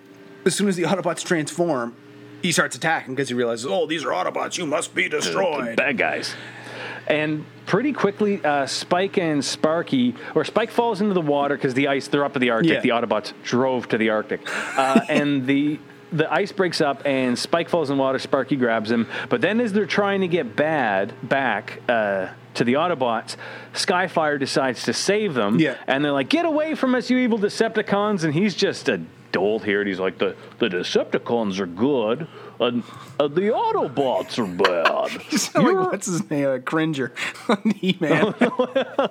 as 0.46 0.56
soon 0.56 0.68
as 0.68 0.75
the 0.75 0.84
Autobots 0.84 1.24
transform, 1.24 1.96
he 2.41 2.51
starts 2.51 2.75
attacking 2.75 3.15
because 3.15 3.30
he 3.30 3.36
realizes, 3.36 3.65
oh, 3.65 3.86
these 3.86 4.03
are 4.03 4.09
Autobots. 4.09 4.57
You 4.57 4.65
must 4.65 4.95
be 4.95 5.09
destroyed. 5.09 5.75
Bad 5.75 5.97
guys. 5.97 6.36
And 7.07 7.45
pretty 7.65 7.91
quickly, 7.91 8.44
uh, 8.45 8.68
Spike 8.68 9.18
and 9.18 9.44
Sparky, 9.44 10.15
or 10.36 10.45
Spike 10.45 10.69
falls 10.69 11.01
into 11.01 11.13
the 11.15 11.21
water 11.21 11.56
because 11.56 11.74
the 11.74 11.88
ice, 11.88 12.07
they're 12.07 12.24
up 12.24 12.36
in 12.36 12.41
the 12.41 12.51
Arctic. 12.51 12.71
Yeah. 12.71 12.81
The 12.81 12.89
Autobots 12.89 13.33
drove 13.44 13.88
to 13.89 13.97
the 13.97 14.09
Arctic. 14.09 14.41
Uh, 14.77 15.01
and 15.09 15.45
the 15.47 15.80
the 16.12 16.31
ice 16.33 16.51
breaks 16.51 16.81
up 16.81 17.03
and 17.06 17.38
Spike 17.38 17.69
falls 17.69 17.89
in 17.89 17.97
water. 17.97 18.18
Sparky 18.19 18.56
grabs 18.56 18.89
him. 18.89 19.07
But 19.30 19.41
then 19.41 19.59
as 19.59 19.74
they're 19.74 19.86
trying 19.86 20.21
to 20.21 20.27
get 20.27 20.56
bad 20.56 21.13
back 21.21 21.81
uh, 21.88 22.30
to 22.56 22.63
the 22.63 22.74
Autobots, 22.74 23.36
Skyfire 23.74 24.39
decides 24.39 24.83
to 24.86 24.94
save 24.94 25.36
them. 25.36 25.59
Yeah. 25.59 25.77
And 25.86 26.03
they're 26.03 26.12
like, 26.12 26.30
get 26.30 26.45
away 26.45 26.74
from 26.74 26.95
us, 26.95 27.12
you 27.12 27.18
evil 27.18 27.38
Decepticons. 27.38 28.24
And 28.24 28.33
he's 28.33 28.56
just 28.56 28.89
a 28.89 29.01
dolt 29.31 29.64
here. 29.64 29.81
And 29.81 29.88
he's 29.88 30.00
like, 30.00 30.18
the, 30.18 30.36
the 30.60 30.68
Decepticons 30.68 31.60
are 31.60 31.66
good. 31.66 32.28
And 32.60 32.84
uh, 33.20 33.28
the 33.28 33.42
Autobots 33.50 34.38
are 34.38 34.46
bad. 34.46 35.14
like, 35.56 35.64
You're- 35.66 35.86
what's 35.86 36.08
his 36.08 36.30
name? 36.30 36.48
Uh, 36.48 36.58
Cringer 36.60 37.12
on 37.50 37.72
He-Man. 37.72 38.34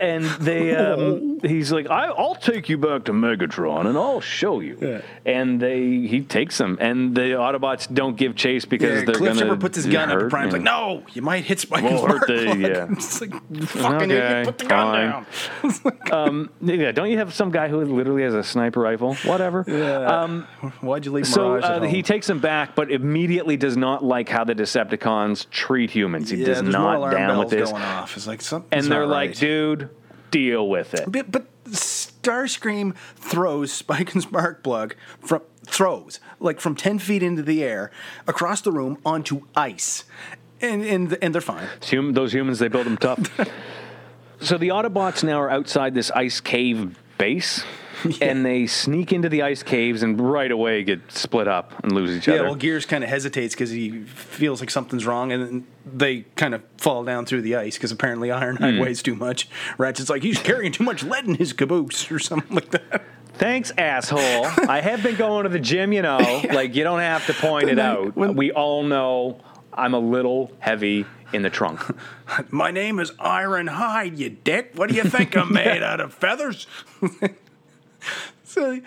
and 0.00 0.24
they 0.40 0.74
um, 0.76 1.40
he's 1.42 1.72
like 1.72 1.88
I, 1.90 2.06
i'll 2.06 2.34
take 2.34 2.68
you 2.68 2.78
back 2.78 3.04
to 3.04 3.12
megatron 3.12 3.86
and 3.86 3.96
i'll 3.96 4.20
show 4.20 4.60
you 4.60 4.78
Yeah. 4.80 5.00
and 5.24 5.60
they 5.60 5.80
he 6.06 6.20
takes 6.22 6.58
them 6.58 6.78
and 6.80 7.14
the 7.14 7.32
autobots 7.36 7.92
don't 7.92 8.16
give 8.16 8.34
chase 8.36 8.64
because 8.64 9.00
Yeah, 9.00 9.04
they're 9.06 9.14
Cliff 9.14 9.30
gonna 9.34 9.40
Shepard 9.40 9.60
puts 9.60 9.76
his 9.76 9.86
gun 9.86 10.08
up, 10.10 10.14
hurt, 10.14 10.22
and 10.22 10.30
Prime's 10.30 10.52
yeah. 10.52 10.58
like, 10.58 10.62
"No, 10.64 11.02
you 11.12 11.22
might 11.22 11.44
hit 11.44 11.60
Spike 11.60 11.84
Won't 11.84 12.10
hurt 12.10 12.26
the- 12.26 12.56
yeah. 12.56 12.86
it's 12.90 13.20
like 13.20 13.30
fucking 13.66 14.10
Okay, 14.12 14.16
idiot, 14.40 14.46
put 14.46 14.58
the 14.58 14.64
gun 14.66 15.26
fine. 15.62 15.96
down. 16.10 16.50
yeah 16.62 16.92
don't 16.92 17.10
you 17.10 17.18
have 17.18 17.34
some 17.34 17.50
guy 17.50 17.68
who 17.68 17.82
literally 17.84 18.22
has 18.22 18.34
a 18.34 18.42
sniper 18.42 18.80
rifle 18.80 19.14
whatever 19.24 19.64
Um, 20.06 20.42
Why'd 20.80 21.04
you 21.06 21.12
leave 21.12 21.26
so 21.26 21.50
Mirage 21.50 21.64
at 21.64 21.70
uh, 21.70 21.80
he 21.86 21.96
home? 21.96 22.02
Takes 22.26 22.28
them 22.28 22.40
back, 22.40 22.74
but 22.74 22.90
immediately 22.90 23.56
does 23.56 23.76
not 23.76 24.02
like 24.02 24.28
how 24.28 24.44
the 24.44 24.54
Decepticons 24.54 25.48
treat 25.50 25.90
humans. 25.90 26.30
He 26.30 26.38
yeah, 26.38 26.46
does 26.46 26.62
not 26.62 26.96
alarm 26.96 27.14
down 27.14 27.38
with 27.38 27.50
this, 27.50 27.70
going 27.70 27.82
off. 27.82 28.16
It's 28.16 28.26
like 28.26 28.42
something. 28.42 28.76
and 28.76 28.86
they're 28.90 29.06
like, 29.06 29.36
"Dude, 29.36 29.90
deal 30.30 30.68
with 30.68 30.94
it." 30.94 31.10
But, 31.10 31.30
but 31.30 31.46
Starscream 31.66 32.96
throws 33.16 33.72
Spike 33.72 34.14
and 34.14 34.24
Sparkplug 34.24 34.94
from 35.20 35.42
throws 35.64 36.20
like 36.40 36.60
from 36.60 36.74
ten 36.74 36.98
feet 36.98 37.22
into 37.22 37.42
the 37.42 37.62
air 37.62 37.90
across 38.26 38.60
the 38.60 38.72
room 38.72 38.98
onto 39.04 39.42
ice, 39.54 40.04
and 40.60 40.82
and 40.82 41.16
and 41.22 41.34
they're 41.34 41.40
fine. 41.40 41.68
Hum- 41.88 42.14
those 42.14 42.32
humans, 42.32 42.58
they 42.58 42.68
build 42.68 42.86
them 42.86 42.96
tough. 42.96 43.20
so 44.40 44.58
the 44.58 44.68
Autobots 44.68 45.22
now 45.22 45.40
are 45.40 45.50
outside 45.50 45.94
this 45.94 46.10
ice 46.10 46.40
cave 46.40 46.98
base, 47.18 47.64
and 48.20 48.44
they 48.44 48.66
sneak 48.66 49.12
into 49.12 49.28
the 49.28 49.42
ice 49.42 49.62
caves 49.62 50.02
and 50.02 50.20
right 50.20 50.50
away 50.50 50.82
get 50.84 51.10
split 51.10 51.48
up 51.48 51.72
and 51.82 51.92
lose 51.92 52.16
each 52.16 52.26
Yeah, 52.28 52.34
other. 52.34 52.42
Yeah, 52.42 52.48
well, 52.50 52.56
Gears 52.58 52.86
kind 52.86 53.02
of 53.04 53.10
hesitates 53.10 53.54
because 53.54 53.70
he 53.70 54.02
feels 54.04 54.60
like 54.60 54.70
something's 54.70 55.06
wrong, 55.06 55.32
and 55.32 55.66
they 55.84 56.22
kind 56.36 56.54
of 56.54 56.62
fall 56.78 57.04
down 57.04 57.26
through 57.26 57.42
the 57.42 57.56
ice 57.56 57.76
because 57.76 57.92
apparently 57.92 58.28
Ironhide 58.28 58.76
Hmm. 58.76 58.80
weighs 58.82 59.02
too 59.02 59.14
much. 59.14 59.48
Ratchet's 59.78 60.10
like 60.10 60.22
he's 60.22 60.38
carrying 60.38 60.72
too 60.72 60.84
much 60.84 61.02
lead 61.02 61.24
in 61.26 61.34
his 61.36 61.52
caboose 61.52 62.10
or 62.10 62.18
something 62.18 62.54
like 62.54 62.70
that. 62.70 63.02
Thanks, 63.34 63.70
asshole. 63.76 64.46
I 64.68 64.80
have 64.80 65.02
been 65.02 65.16
going 65.16 65.42
to 65.44 65.50
the 65.50 65.58
gym, 65.60 65.92
you 65.92 66.00
know. 66.02 66.18
Like, 66.52 66.74
you 66.74 66.84
don't 66.84 67.00
have 67.00 67.26
to 67.26 67.34
point 67.34 67.68
it 67.68 67.78
out. 67.78 68.16
when- 68.16 68.34
we 68.34 68.50
all 68.50 68.82
know 68.82 69.40
I'm 69.74 69.92
a 69.92 69.98
little 69.98 70.52
heavy 70.58 71.04
in 71.34 71.42
the 71.42 71.50
trunk. 71.50 71.80
My 72.50 72.70
name 72.70 72.98
is 72.98 73.12
Iron 73.18 73.66
Ironhide, 73.68 74.16
you 74.16 74.30
dick. 74.30 74.70
What 74.74 74.88
do 74.88 74.94
you 74.96 75.02
think 75.04 75.36
I'm 75.36 75.52
made 75.52 75.82
out 75.82 76.00
of 76.00 76.14
feathers? 76.14 76.66
so 78.44 78.80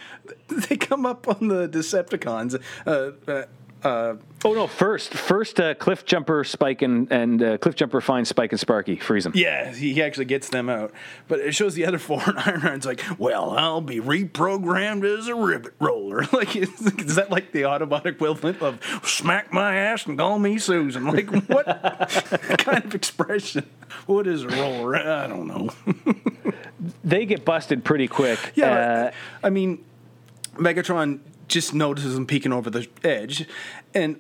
they 0.49 0.77
come 0.77 1.05
up 1.05 1.27
on 1.27 1.47
the 1.47 1.67
Decepticons. 1.67 2.61
Uh, 2.85 3.11
uh, 3.31 3.45
Uh, 3.81 4.15
Oh 4.43 4.53
no! 4.53 4.67
First, 4.67 5.13
first 5.13 5.59
uh, 5.59 5.73
Cliffjumper 5.73 6.45
Spike 6.45 6.81
and 6.81 7.09
and 7.11 7.41
uh, 7.41 7.57
Cliffjumper 7.59 8.01
finds 8.03 8.27
Spike 8.29 8.51
and 8.51 8.59
Sparky, 8.59 8.97
freeze 8.97 9.23
them. 9.25 9.31
yeah, 9.35 9.73
he 9.73 10.01
actually 10.01 10.25
gets 10.25 10.49
them 10.49 10.69
out. 10.69 10.91
But 11.29 11.39
it 11.39 11.53
shows 11.55 11.75
the 11.75 11.85
other 11.85 11.97
four, 12.07 12.21
and 12.25 12.38
Ironhide's 12.38 12.85
like, 12.85 13.01
well, 13.17 13.51
I'll 13.51 13.79
be 13.81 13.99
reprogrammed 14.01 15.03
as 15.17 15.27
a 15.27 15.35
ribbit 15.35 15.73
roller. 15.79 16.23
Like, 16.33 16.55
is, 16.57 16.69
is 16.81 17.15
that 17.15 17.31
like 17.31 17.51
the 17.53 17.61
Autobot 17.63 18.05
equivalent 18.05 18.61
of 18.61 18.79
smack 19.03 19.51
my 19.53 19.75
ass 19.75 20.05
and 20.05 20.17
call 20.17 20.39
me 20.39 20.57
Susan? 20.57 21.05
Like, 21.05 21.29
what 21.47 21.65
kind 22.59 22.83
of 22.85 22.93
expression? 22.95 23.65
What 24.07 24.27
is 24.27 24.43
a 24.43 24.47
roller? 24.49 24.95
I 24.97 25.27
don't 25.27 25.47
know. 25.47 25.69
They 27.03 27.25
get 27.25 27.45
busted 27.45 27.83
pretty 27.83 28.07
quick. 28.07 28.39
Yeah, 28.55 28.71
Uh, 28.71 29.12
I 29.45 29.50
mean, 29.50 29.83
Megatron 30.55 31.19
just 31.48 31.74
notices 31.74 32.15
him 32.15 32.25
peeking 32.25 32.53
over 32.53 32.69
the 32.69 32.88
edge, 33.03 33.45
and 33.93 34.19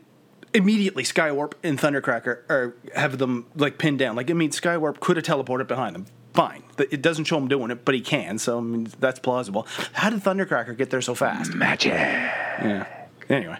immediately 0.53 1.03
Skywarp 1.03 1.53
and 1.63 1.77
Thundercracker 1.79 2.39
are 2.49 2.75
have 2.95 3.17
them 3.17 3.45
like 3.55 3.77
pinned 3.77 3.99
down. 3.99 4.15
Like 4.15 4.29
I 4.29 4.33
mean, 4.33 4.49
Skywarp 4.51 4.99
could 4.99 5.17
have 5.17 5.25
teleported 5.25 5.67
behind 5.67 5.95
them. 5.95 6.05
Fine, 6.33 6.63
it 6.77 7.01
doesn't 7.01 7.25
show 7.25 7.37
him 7.37 7.47
doing 7.47 7.71
it, 7.71 7.83
but 7.85 7.95
he 7.95 8.01
can. 8.01 8.37
So 8.37 8.57
I 8.57 8.61
mean, 8.61 8.87
that's 8.99 9.19
plausible. 9.19 9.67
How 9.93 10.09
did 10.09 10.21
Thundercracker 10.21 10.77
get 10.77 10.89
there 10.89 11.01
so 11.01 11.15
fast? 11.15 11.53
magic. 11.53 11.91
Yeah. 11.93 12.85
Anyway, 13.29 13.57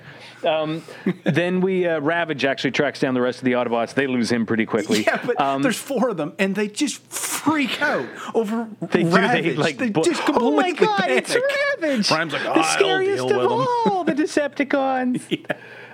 then 1.23 1.61
we 1.61 1.85
uh, 1.87 1.99
Ravage 1.99 2.43
actually 2.45 2.71
tracks 2.71 2.99
down 2.99 3.13
the 3.13 3.21
rest 3.21 3.39
of 3.39 3.45
the 3.45 3.51
Autobots. 3.53 3.93
They 3.93 4.07
lose 4.07 4.31
him 4.31 4.45
pretty 4.45 4.65
quickly. 4.65 5.03
yeah, 5.03 5.21
but 5.25 5.39
Um, 5.39 5.61
there's 5.61 5.77
four 5.77 6.09
of 6.09 6.17
them, 6.17 6.33
and 6.39 6.55
they 6.55 6.67
just 6.67 7.01
freak 7.11 7.81
out 7.81 8.07
over 8.33 8.67
They 8.81 9.03
do, 9.03 9.09
they, 9.09 9.15
Ravage. 9.17 9.57
like, 9.57 9.77
they 9.77 9.89
bo- 9.89 10.01
just 10.03 10.21
oh 10.27 10.51
my 10.55 10.69
completely 10.71 10.85
god, 10.87 11.11
it's 11.11 11.31
panic. 11.33 11.45
Ravage! 11.81 12.07
Prime's 12.07 12.33
like, 12.33 12.41
oh, 12.45 12.53
the 12.53 12.59
"I'll 12.59 12.63
scariest 12.63 13.27
deal 13.27 13.41
of 13.41 13.51
with 13.59 13.67
'em." 13.85 13.91
all, 13.93 14.03
the 14.03 14.13
Decepticons. 14.23 15.45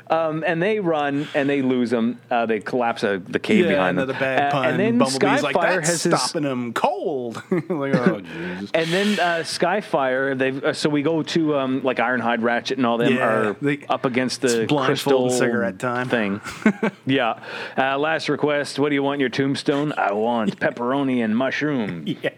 Um, 0.08 0.44
and 0.46 0.62
they 0.62 0.80
run 0.80 1.28
and 1.34 1.50
they 1.50 1.64
lose 1.64 1.90
them. 1.90 2.20
Uh, 2.30 2.46
they 2.46 2.60
collapse 2.60 3.04
uh, 3.04 3.20
the 3.28 3.40
cave 3.40 3.66
Yeah, 3.66 3.72
behind 3.72 3.98
another 3.98 4.14
them. 4.14 4.20
bad 4.20 4.50
Uh, 4.50 4.52
pun. 4.52 4.66
and 4.68 4.80
then 4.80 5.00
Bumblebee's 5.00 5.42
like, 5.42 5.56
Skyfire 5.56 5.76
that's 5.78 5.88
has 5.90 6.04
his 6.04 6.22
stopping 6.22 6.44
him 6.44 6.74
cold. 6.74 7.42
like, 7.52 7.96
oh, 7.96 8.20
Jesus. 8.60 8.70
And 8.76 8.90
then 8.92 9.20
uh, 9.20 9.44
Skyfire, 9.44 10.38
they've 10.38 10.64
uh, 10.64 10.74
so 10.74 10.90
we 10.90 11.02
go 11.02 11.24
to 11.24 11.58
um, 11.58 11.82
like 11.84 11.98
Ironhide, 11.98 12.44
Ratchet, 12.44 12.78
and 12.78 12.86
all 12.86 13.00
them 13.00 13.16
Yeah, 13.16 13.26
are 13.28 13.54
they- 13.62 13.84
up 13.90 14.06
against 14.06 14.42
the 14.42 14.68
crystal 14.68 15.32
cigarette 15.32 15.80
time. 15.80 16.08
thing. 16.08 16.40
yeah. 17.08 17.40
Uh, 17.76 17.98
last 17.98 18.30
request: 18.30 18.78
What 18.78 18.90
do 18.90 18.96
you 18.96 19.02
want 19.02 19.16
in 19.16 19.20
your 19.22 19.30
tombstone? 19.30 19.92
I 19.98 20.12
want 20.12 20.60
pepperoni 20.60 21.24
and 21.26 21.36
mushroom. 21.36 22.06
Yeah. 22.06 22.30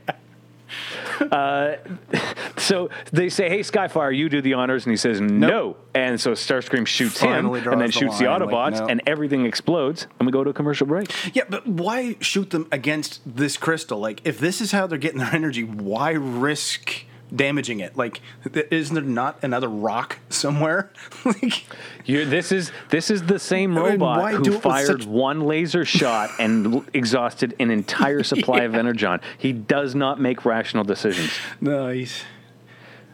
So 2.68 2.90
they 3.12 3.30
say, 3.30 3.50
"Hey, 3.50 3.62
Skyfire, 3.62 4.16
you 4.16 4.28
do 4.30 4.42
the 4.42 4.54
honors," 4.54 4.86
and 4.86 4.92
he 4.92 4.98
says, 4.98 5.22
"No." 5.22 5.78
And 5.96 6.20
so 6.20 6.32
Starscream 6.34 6.86
shoots 6.86 7.20
Finally 7.20 7.62
him, 7.62 7.72
and 7.72 7.82
then 7.82 7.88
the 7.88 7.92
shoots 7.92 8.20
the 8.20 8.26
line, 8.26 8.42
like, 8.42 8.50
Autobots, 8.50 8.80
no. 8.80 8.88
and 8.88 9.02
everything 9.08 9.46
explodes. 9.46 10.08
And 10.20 10.26
we 10.26 10.32
go 10.32 10.44
to 10.44 10.50
a 10.50 10.54
commercial 10.54 10.86
break. 10.86 11.12
Yeah, 11.34 11.44
but 11.50 11.66
why 11.66 12.18
shoot 12.20 12.50
them 12.50 12.68
against 12.72 13.22
this 13.26 13.58
crystal? 13.58 14.00
Like, 14.00 14.22
if 14.26 14.38
this 14.40 14.60
is 14.62 14.72
how 14.74 14.86
they're 14.86 14.98
getting 14.98 15.20
their 15.20 15.34
energy, 15.34 15.64
why 15.64 16.12
risk 16.12 17.06
damaging 17.36 17.80
it? 17.80 17.98
Like, 17.98 18.22
isn't 18.54 18.94
there 18.94 19.04
not 19.04 19.44
another 19.44 19.68
rock 19.70 20.20
somewhere? 20.30 20.92
like, 21.26 21.66
You're, 22.06 22.26
this 22.26 22.52
is 22.52 22.72
this 22.90 23.10
is 23.10 23.24
the 23.24 23.40
same 23.40 23.78
I 23.78 23.82
mean, 23.82 23.92
robot 24.00 24.34
who 24.34 24.60
fired 24.60 25.02
such- 25.02 25.06
one 25.06 25.42
laser 25.42 25.86
shot 25.86 26.32
and 26.40 26.76
l- 26.76 26.86
exhausted 26.94 27.56
an 27.60 27.72
entire 27.72 28.24
supply 28.32 28.60
of 28.60 28.76
energon. 28.76 29.20
He 29.38 29.54
does 29.54 29.96
not 29.96 30.20
make 30.20 30.46
rational 30.46 30.84
decisions. 30.84 31.32
nice. 31.62 32.24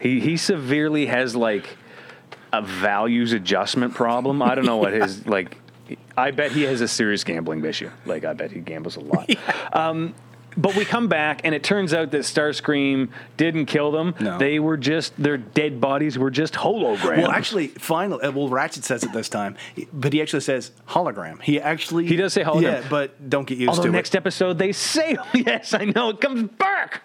He 0.03 0.19
he 0.19 0.36
severely 0.36 1.05
has 1.05 1.33
like 1.33 1.77
a 2.51 2.62
values 2.62 3.31
adjustment 3.31 3.95
problem. 3.95 4.41
I 4.41 4.53
don't 4.53 4.65
know 4.65 4.77
what 4.77 4.91
his 4.91 5.25
like. 5.38 5.57
I 6.17 6.31
bet 6.31 6.51
he 6.51 6.63
has 6.63 6.81
a 6.81 6.88
serious 6.88 7.24
gambling 7.24 7.63
issue. 7.63 7.89
Like 8.05 8.25
I 8.25 8.33
bet 8.33 8.51
he 8.51 8.60
gambles 8.60 8.98
a 8.98 9.01
lot. 9.01 9.29
Um, 9.74 10.13
but 10.55 10.75
we 10.75 10.86
come 10.86 11.07
back, 11.07 11.41
and 11.45 11.55
it 11.55 11.63
turns 11.63 11.95
out 11.95 12.12
that 12.12 12.22
Starscream 12.22 13.10
didn't 13.38 13.65
kill 13.65 13.91
them. 13.91 14.13
No. 14.19 14.38
They 14.38 14.60
were 14.60 14.77
just 14.77 15.13
their 15.17 15.38
dead 15.38 15.81
bodies 15.81 16.15
were 16.19 16.29
just 16.29 16.53
holograms. 16.53 17.17
Well, 17.17 17.31
actually, 17.31 17.69
finally, 17.69 18.22
uh, 18.24 18.31
well, 18.31 18.50
Ratchet 18.50 18.83
says 18.83 19.03
it 19.03 19.12
this 19.13 19.29
time, 19.29 19.57
but 19.91 20.13
he 20.13 20.22
actually 20.22 20.41
says 20.41 20.72
hologram. 20.88 21.41
He 21.41 21.60
actually 21.60 22.05
He 22.05 22.15
does 22.17 22.33
say 22.33 22.43
hologram. 22.43 22.62
Yeah, 22.62 22.88
but 22.88 23.29
don't 23.31 23.48
get 23.48 23.57
used 23.57 23.69
Although 23.69 23.83
to 23.83 23.89
next 23.89 24.10
it. 24.10 24.13
Next 24.13 24.15
episode 24.15 24.60
they 24.60 24.74
say, 24.74 25.17
yes, 25.33 25.74
I 25.74 25.86
know 25.86 26.10
it 26.10 26.22
comes 26.22 26.43
back. 26.51 27.01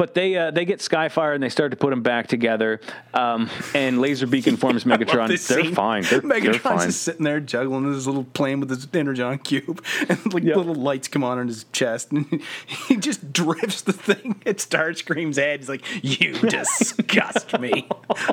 But 0.00 0.14
they 0.14 0.34
uh, 0.34 0.50
they 0.50 0.64
get 0.64 0.78
Skyfire 0.78 1.34
and 1.34 1.42
they 1.42 1.50
start 1.50 1.72
to 1.72 1.76
put 1.76 1.90
them 1.90 2.02
back 2.02 2.26
together. 2.26 2.80
Um, 3.12 3.50
and 3.74 4.00
Laser 4.00 4.24
informs 4.24 4.58
forms 4.58 4.84
Megatron 4.84 5.28
they're 5.28 5.36
scene. 5.36 5.74
fine. 5.74 6.04
They're, 6.04 6.20
they're 6.22 6.40
Megatron's 6.40 6.58
fine. 6.62 6.86
just 6.86 7.02
sitting 7.02 7.24
there 7.24 7.38
juggling 7.38 7.84
his 7.92 8.06
little 8.06 8.24
plane 8.24 8.60
with 8.60 8.70
his 8.70 8.88
energon 8.94 9.40
cube, 9.40 9.84
and 10.08 10.32
like 10.32 10.42
Yep. 10.42 10.56
little 10.56 10.74
lights 10.74 11.06
come 11.06 11.22
on 11.22 11.38
in 11.38 11.48
his 11.48 11.64
chest, 11.72 12.12
and 12.12 12.42
he 12.88 12.96
just 12.96 13.30
drifts 13.30 13.82
the 13.82 13.92
thing 13.92 14.40
at 14.46 14.56
Starscream's 14.56 15.36
head. 15.36 15.60
He's 15.60 15.68
like, 15.68 15.84
"You 16.02 16.32
disgust 16.32 17.60
me." 17.60 17.86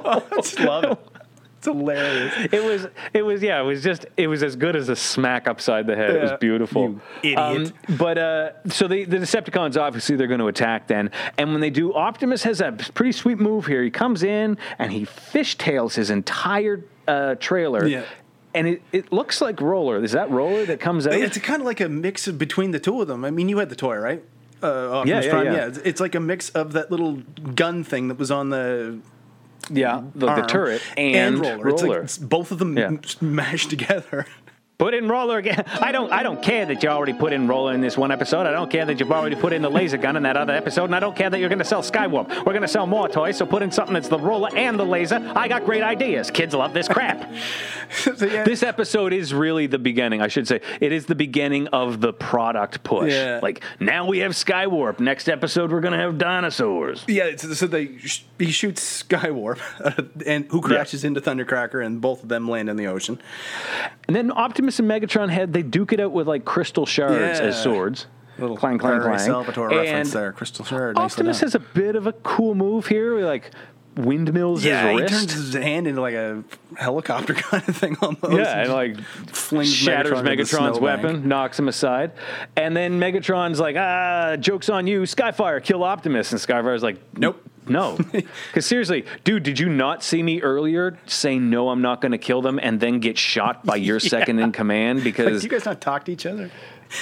oh, 0.06 0.24
I 0.32 0.36
just 0.38 0.62
love 0.62 0.86
it. 0.86 1.00
It's 1.58 1.66
hilarious. 1.66 2.34
It 2.52 2.64
was 2.64 2.88
it 3.14 3.24
was 3.24 3.42
yeah 3.42 3.60
it 3.60 3.64
was 3.64 3.84
just 3.84 4.06
it 4.16 4.28
was 4.28 4.44
as 4.44 4.56
good 4.56 4.76
as 4.76 4.90
a 4.90 4.96
smack 4.96 5.48
upside 5.48 5.88
the 5.88 5.96
head. 5.96 6.16
It 6.16 6.22
was 6.22 6.32
beautiful. 6.40 6.84
you 6.84 7.02
idiot. 7.24 7.40
Um, 7.40 7.98
but 7.98 8.18
uh, 8.18 8.52
so 8.70 8.88
the 8.88 9.06
the 9.06 9.18
Decepticons 9.18 9.80
obviously 9.80 10.16
they're 10.16 10.28
going 10.28 10.40
to 10.40 10.48
attack 10.48 10.88
then, 10.88 11.10
and 11.38 11.52
when 11.52 11.62
they 11.62 11.72
do, 11.72 11.94
Optimus 11.94 12.44
has 12.44 12.62
a 12.62 12.72
pretty 12.94 13.12
sweet 13.12 13.40
move 13.40 13.66
here. 13.66 13.84
He 13.84 13.90
comes 13.90 14.24
in 14.24 14.58
and 14.78 14.92
he 14.92 15.06
fishtails 15.06 15.96
his 15.96 16.10
entire 16.10 16.84
uh, 17.08 17.36
trailer. 17.36 17.88
Yeah. 17.88 18.04
And 18.54 18.68
it, 18.68 18.82
it 18.92 19.12
looks 19.12 19.40
like 19.40 19.62
Roller. 19.62 20.04
Is 20.04 20.14
that 20.14 20.32
Roller 20.32 20.66
that 20.66 20.80
comes 20.80 21.06
out? 21.06 21.14
It's 21.14 21.38
kind 21.38 21.62
of 21.62 21.66
like 21.66 21.80
a 21.80 21.90
mix 21.90 22.28
of 22.28 22.40
between 22.40 22.72
the 22.72 22.80
two 22.80 23.02
of 23.02 23.08
them. 23.08 23.24
I 23.24 23.30
mean, 23.30 23.50
you 23.50 23.60
had 23.60 23.70
the 23.70 23.76
toy, 23.76 23.98
right? 23.98 24.24
Uh, 24.64 25.00
Optimus 25.00 25.26
yeah, 25.26 25.32
Prime. 25.32 25.46
yeah. 25.46 25.68
It's, 25.68 25.78
it's 25.80 26.02
like 26.02 26.16
a 26.16 26.20
mix 26.20 26.50
of 26.52 26.74
that 26.74 26.90
little 26.90 27.18
gun 27.54 27.84
thing 27.84 28.08
that 28.08 28.18
was 28.18 28.32
on 28.32 28.50
the 28.50 29.00
Yeah, 29.70 30.04
the, 30.16 30.28
the 30.36 30.42
turret 30.44 30.82
and, 30.96 31.40
roller. 31.40 32.02
It's 32.02 32.20
like 32.20 32.30
both 32.30 32.52
of 32.52 32.60
them 32.60 32.78
Yeah. 32.78 32.92
mashed 33.22 33.70
together. 33.76 34.26
Put 34.78 34.94
in 34.94 35.08
roller 35.08 35.40
again. 35.40 35.64
I 35.82 35.92
don't. 35.92 36.12
I 36.12 36.22
don't 36.22 36.42
care 36.42 36.66
that 36.68 36.84
you 36.84 36.90
already 36.90 37.14
put 37.14 37.34
in 37.34 37.48
roller 37.48 37.74
in 37.74 37.82
this 37.82 37.98
one 37.98 38.12
episode. 38.12 38.46
I 38.46 38.52
don't 38.52 38.70
care 38.70 38.86
that 38.86 39.00
you've 39.00 39.12
already 39.12 39.36
put 39.36 39.52
in 39.52 39.64
the 39.64 39.72
laser 39.72 39.98
gun 39.98 40.16
in 40.16 40.22
that 40.24 40.38
other 40.38 40.54
episode, 40.54 40.86
and 40.86 40.96
I 40.96 41.00
don't 41.00 41.16
care 41.16 41.32
that 41.32 41.40
you're 41.40 41.50
going 41.50 41.58
to 41.58 41.66
sell 41.66 41.82
Skywarp. 41.82 42.30
We're 42.46 42.54
going 42.54 42.62
to 42.62 42.68
sell 42.68 42.86
more 42.86 43.10
toys, 43.10 43.38
so 43.38 43.48
put 43.48 43.64
in 43.64 43.72
something 43.72 43.96
that's 43.96 44.08
the 44.08 44.20
roller 44.20 44.50
and 44.56 44.80
the 44.80 44.86
laser. 44.86 45.16
I 45.36 45.48
got 45.48 45.66
great 45.66 45.82
ideas. 45.82 46.30
Kids 46.30 46.54
love 46.54 46.74
this 46.74 46.88
crap. 46.88 47.32
Yeah. 48.20 48.44
this 48.44 48.64
episode 48.64 49.14
is 49.14 49.34
really 49.34 49.68
the 49.68 49.80
beginning. 49.80 50.22
I 50.22 50.28
should 50.28 50.46
say 50.46 50.60
it 50.82 50.92
is 50.92 51.06
the 51.06 51.16
beginning 51.16 51.68
of 51.70 52.02
the 52.02 52.12
product 52.12 52.84
push. 52.84 53.14
Yeah. 53.14 53.40
Like 53.42 53.64
now 53.80 54.06
we 54.08 54.20
have 54.20 54.34
Skywarp. 54.34 55.00
Next 55.00 55.30
episode 55.30 55.72
we're 55.72 55.80
going 55.80 55.94
to 55.94 56.00
have 56.00 56.18
dinosaurs. 56.18 57.06
Yeah, 57.08 57.38
so, 57.38 57.54
so 57.54 57.66
they 57.66 57.98
sh- 58.00 58.26
he 58.40 58.52
shoots 58.52 59.04
Skywarp, 59.04 59.60
and 60.26 60.46
who 60.52 60.60
crashes 60.60 61.06
into 61.06 61.22
Thundercracker, 61.22 61.84
and 61.84 62.02
both 62.02 62.24
of 62.24 62.30
them 62.30 62.50
land 62.50 62.70
in 62.70 62.76
the 62.76 62.88
ocean. 62.88 63.22
And 64.08 64.14
then 64.16 64.32
Optimus 64.32 64.67
and 64.80 64.90
Megatron 64.90 65.30
had 65.30 65.54
they 65.54 65.64
duke 65.64 65.94
it 65.94 66.00
out 66.00 66.12
with 66.12 66.28
like 66.28 66.46
crystal 66.46 66.86
shards 66.86 67.40
Yeah. 67.40 67.46
as 67.48 67.62
swords. 67.62 68.08
Little 68.40 68.56
clang, 68.56 68.78
clang, 68.78 69.02
clang. 69.02 69.18
Salvatore 69.18 69.70
And 69.70 69.78
reference 69.80 70.12
there, 70.14 70.32
Crystal 70.32 70.64
Shard. 70.64 70.96
Optimus 70.98 71.40
has 71.40 71.56
a 71.56 71.60
bit 71.60 71.96
of 71.96 72.06
a 72.06 72.14
cool 72.14 72.54
move 72.54 72.86
here, 72.86 73.16
where, 73.16 73.26
like 73.26 73.50
windmills 73.96 74.64
yeah, 74.64 74.92
he 74.92 75.00
turns 75.08 75.34
his 75.34 75.54
hand 75.56 75.88
into 75.88 76.00
like 76.02 76.14
a 76.14 76.44
helicopter 76.78 77.34
kind 77.50 77.68
of 77.68 77.76
thing 77.76 77.98
almost. 78.00 78.32
yeah, 78.32 78.62
and 78.62 78.72
like 78.72 79.00
flings 79.32 79.74
shatters 79.74 80.20
Megatron 80.20 80.38
Megatron's 80.38 80.80
weapon, 80.80 81.28
knocks 81.28 81.58
him 81.58 81.68
aside, 81.68 82.12
and 82.56 82.78
then 82.78 83.00
Megatron's 83.00 83.60
like, 83.60 83.76
"Ah, 83.76 84.36
jokes 84.40 84.70
on 84.70 84.86
you, 84.86 85.02
Skyfire, 85.02 85.64
kill 85.64 85.84
Optimus." 85.84 86.32
And 86.32 86.40
Skyfire's 86.40 86.84
like, 86.84 86.98
Nope. 87.18 87.44
No." 87.70 87.98
Because 88.48 88.66
seriously, 88.66 89.06
dude, 89.24 89.44
did 89.44 89.60
you 89.60 89.70
not 89.70 90.04
see 90.04 90.24
me 90.24 90.42
earlier 90.42 90.98
say 91.06 91.38
no, 91.40 91.70
I'm 91.70 91.82
not 91.82 92.02
going 92.02 92.12
to 92.14 92.18
kill 92.18 92.42
them, 92.42 92.60
and 92.62 92.80
then 92.80 93.00
get 93.00 93.18
shot 93.18 93.66
by 93.66 93.76
your 93.90 94.00
second 94.00 94.40
in 94.40 94.52
command? 94.52 95.00
Like, 95.00 95.04
Because 95.06 95.42
do 95.42 95.46
you 95.48 95.52
guys 95.52 95.66
not 95.66 95.82
talk 95.82 96.06
to 96.06 96.12
each 96.12 96.26
other? 96.26 96.50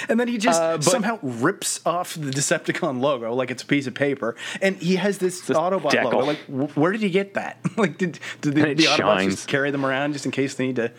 And 0.09 0.19
then 0.19 0.27
he 0.27 0.39
just 0.39 0.59
Uh, 0.59 0.81
somehow 0.81 1.19
rips 1.21 1.79
off 1.85 2.15
the 2.15 2.31
Decepticon 2.31 3.01
logo 3.01 3.33
like 3.35 3.51
it's 3.51 3.61
a 3.61 3.65
piece 3.67 3.85
of 3.85 3.93
paper, 3.93 4.35
and 4.59 4.75
he 4.77 4.95
has 4.95 5.19
this 5.19 5.41
Autobot 5.47 5.91
decal. 5.91 6.05
logo. 6.05 6.19
Like, 6.25 6.39
wh- 6.45 6.75
where 6.75 6.91
did 6.91 7.01
he 7.01 7.09
get 7.11 7.35
that? 7.35 7.59
like, 7.77 7.97
did, 7.99 8.19
did 8.41 8.55
the, 8.55 8.73
the 8.73 8.83
Autobots 8.85 8.97
shines. 8.97 9.35
just 9.35 9.47
carry 9.47 9.69
them 9.69 9.85
around 9.85 10.13
just 10.13 10.25
in 10.25 10.31
case 10.31 10.55
they 10.55 10.65
need 10.67 10.77
to 10.77 10.91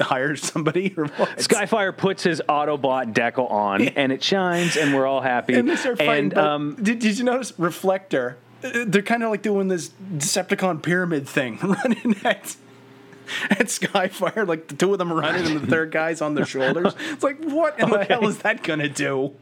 hire 0.00 0.34
somebody 0.36 0.92
or 0.96 1.06
what? 1.06 1.36
Skyfire 1.38 1.96
puts 1.96 2.24
his 2.24 2.42
Autobot 2.48 3.12
decal 3.14 3.50
on, 3.50 3.82
and 3.82 4.10
it 4.10 4.22
shines, 4.22 4.76
and 4.76 4.92
we're 4.94 5.06
all 5.06 5.20
happy. 5.20 5.54
and 5.54 5.68
they 5.68 5.76
start 5.76 5.98
fighting. 5.98 6.32
And, 6.32 6.38
um, 6.38 6.76
did, 6.82 6.98
did 6.98 7.16
you 7.18 7.24
notice 7.24 7.52
Reflector? 7.58 8.36
They're 8.86 9.02
kind 9.02 9.22
of 9.22 9.30
like 9.30 9.42
doing 9.42 9.68
this 9.68 9.90
Decepticon 10.14 10.82
pyramid 10.82 11.28
thing, 11.28 11.58
running 11.62 12.16
at 12.24 12.56
at 13.50 13.66
Skyfire. 13.66 14.46
Like 14.46 14.68
the 14.68 14.76
two 14.76 14.92
of 14.92 14.98
them 14.98 15.12
are 15.12 15.16
running, 15.16 15.46
and 15.46 15.60
the 15.60 15.66
third 15.66 15.90
guy's 15.90 16.20
on 16.20 16.34
their 16.34 16.46
shoulders. 16.46 16.94
It's 17.10 17.24
like, 17.24 17.42
what 17.42 17.78
in 17.78 17.90
the 17.90 18.04
hell 18.04 18.26
is 18.26 18.38
that 18.38 18.62
gonna 18.62 18.88
do? 18.88 19.34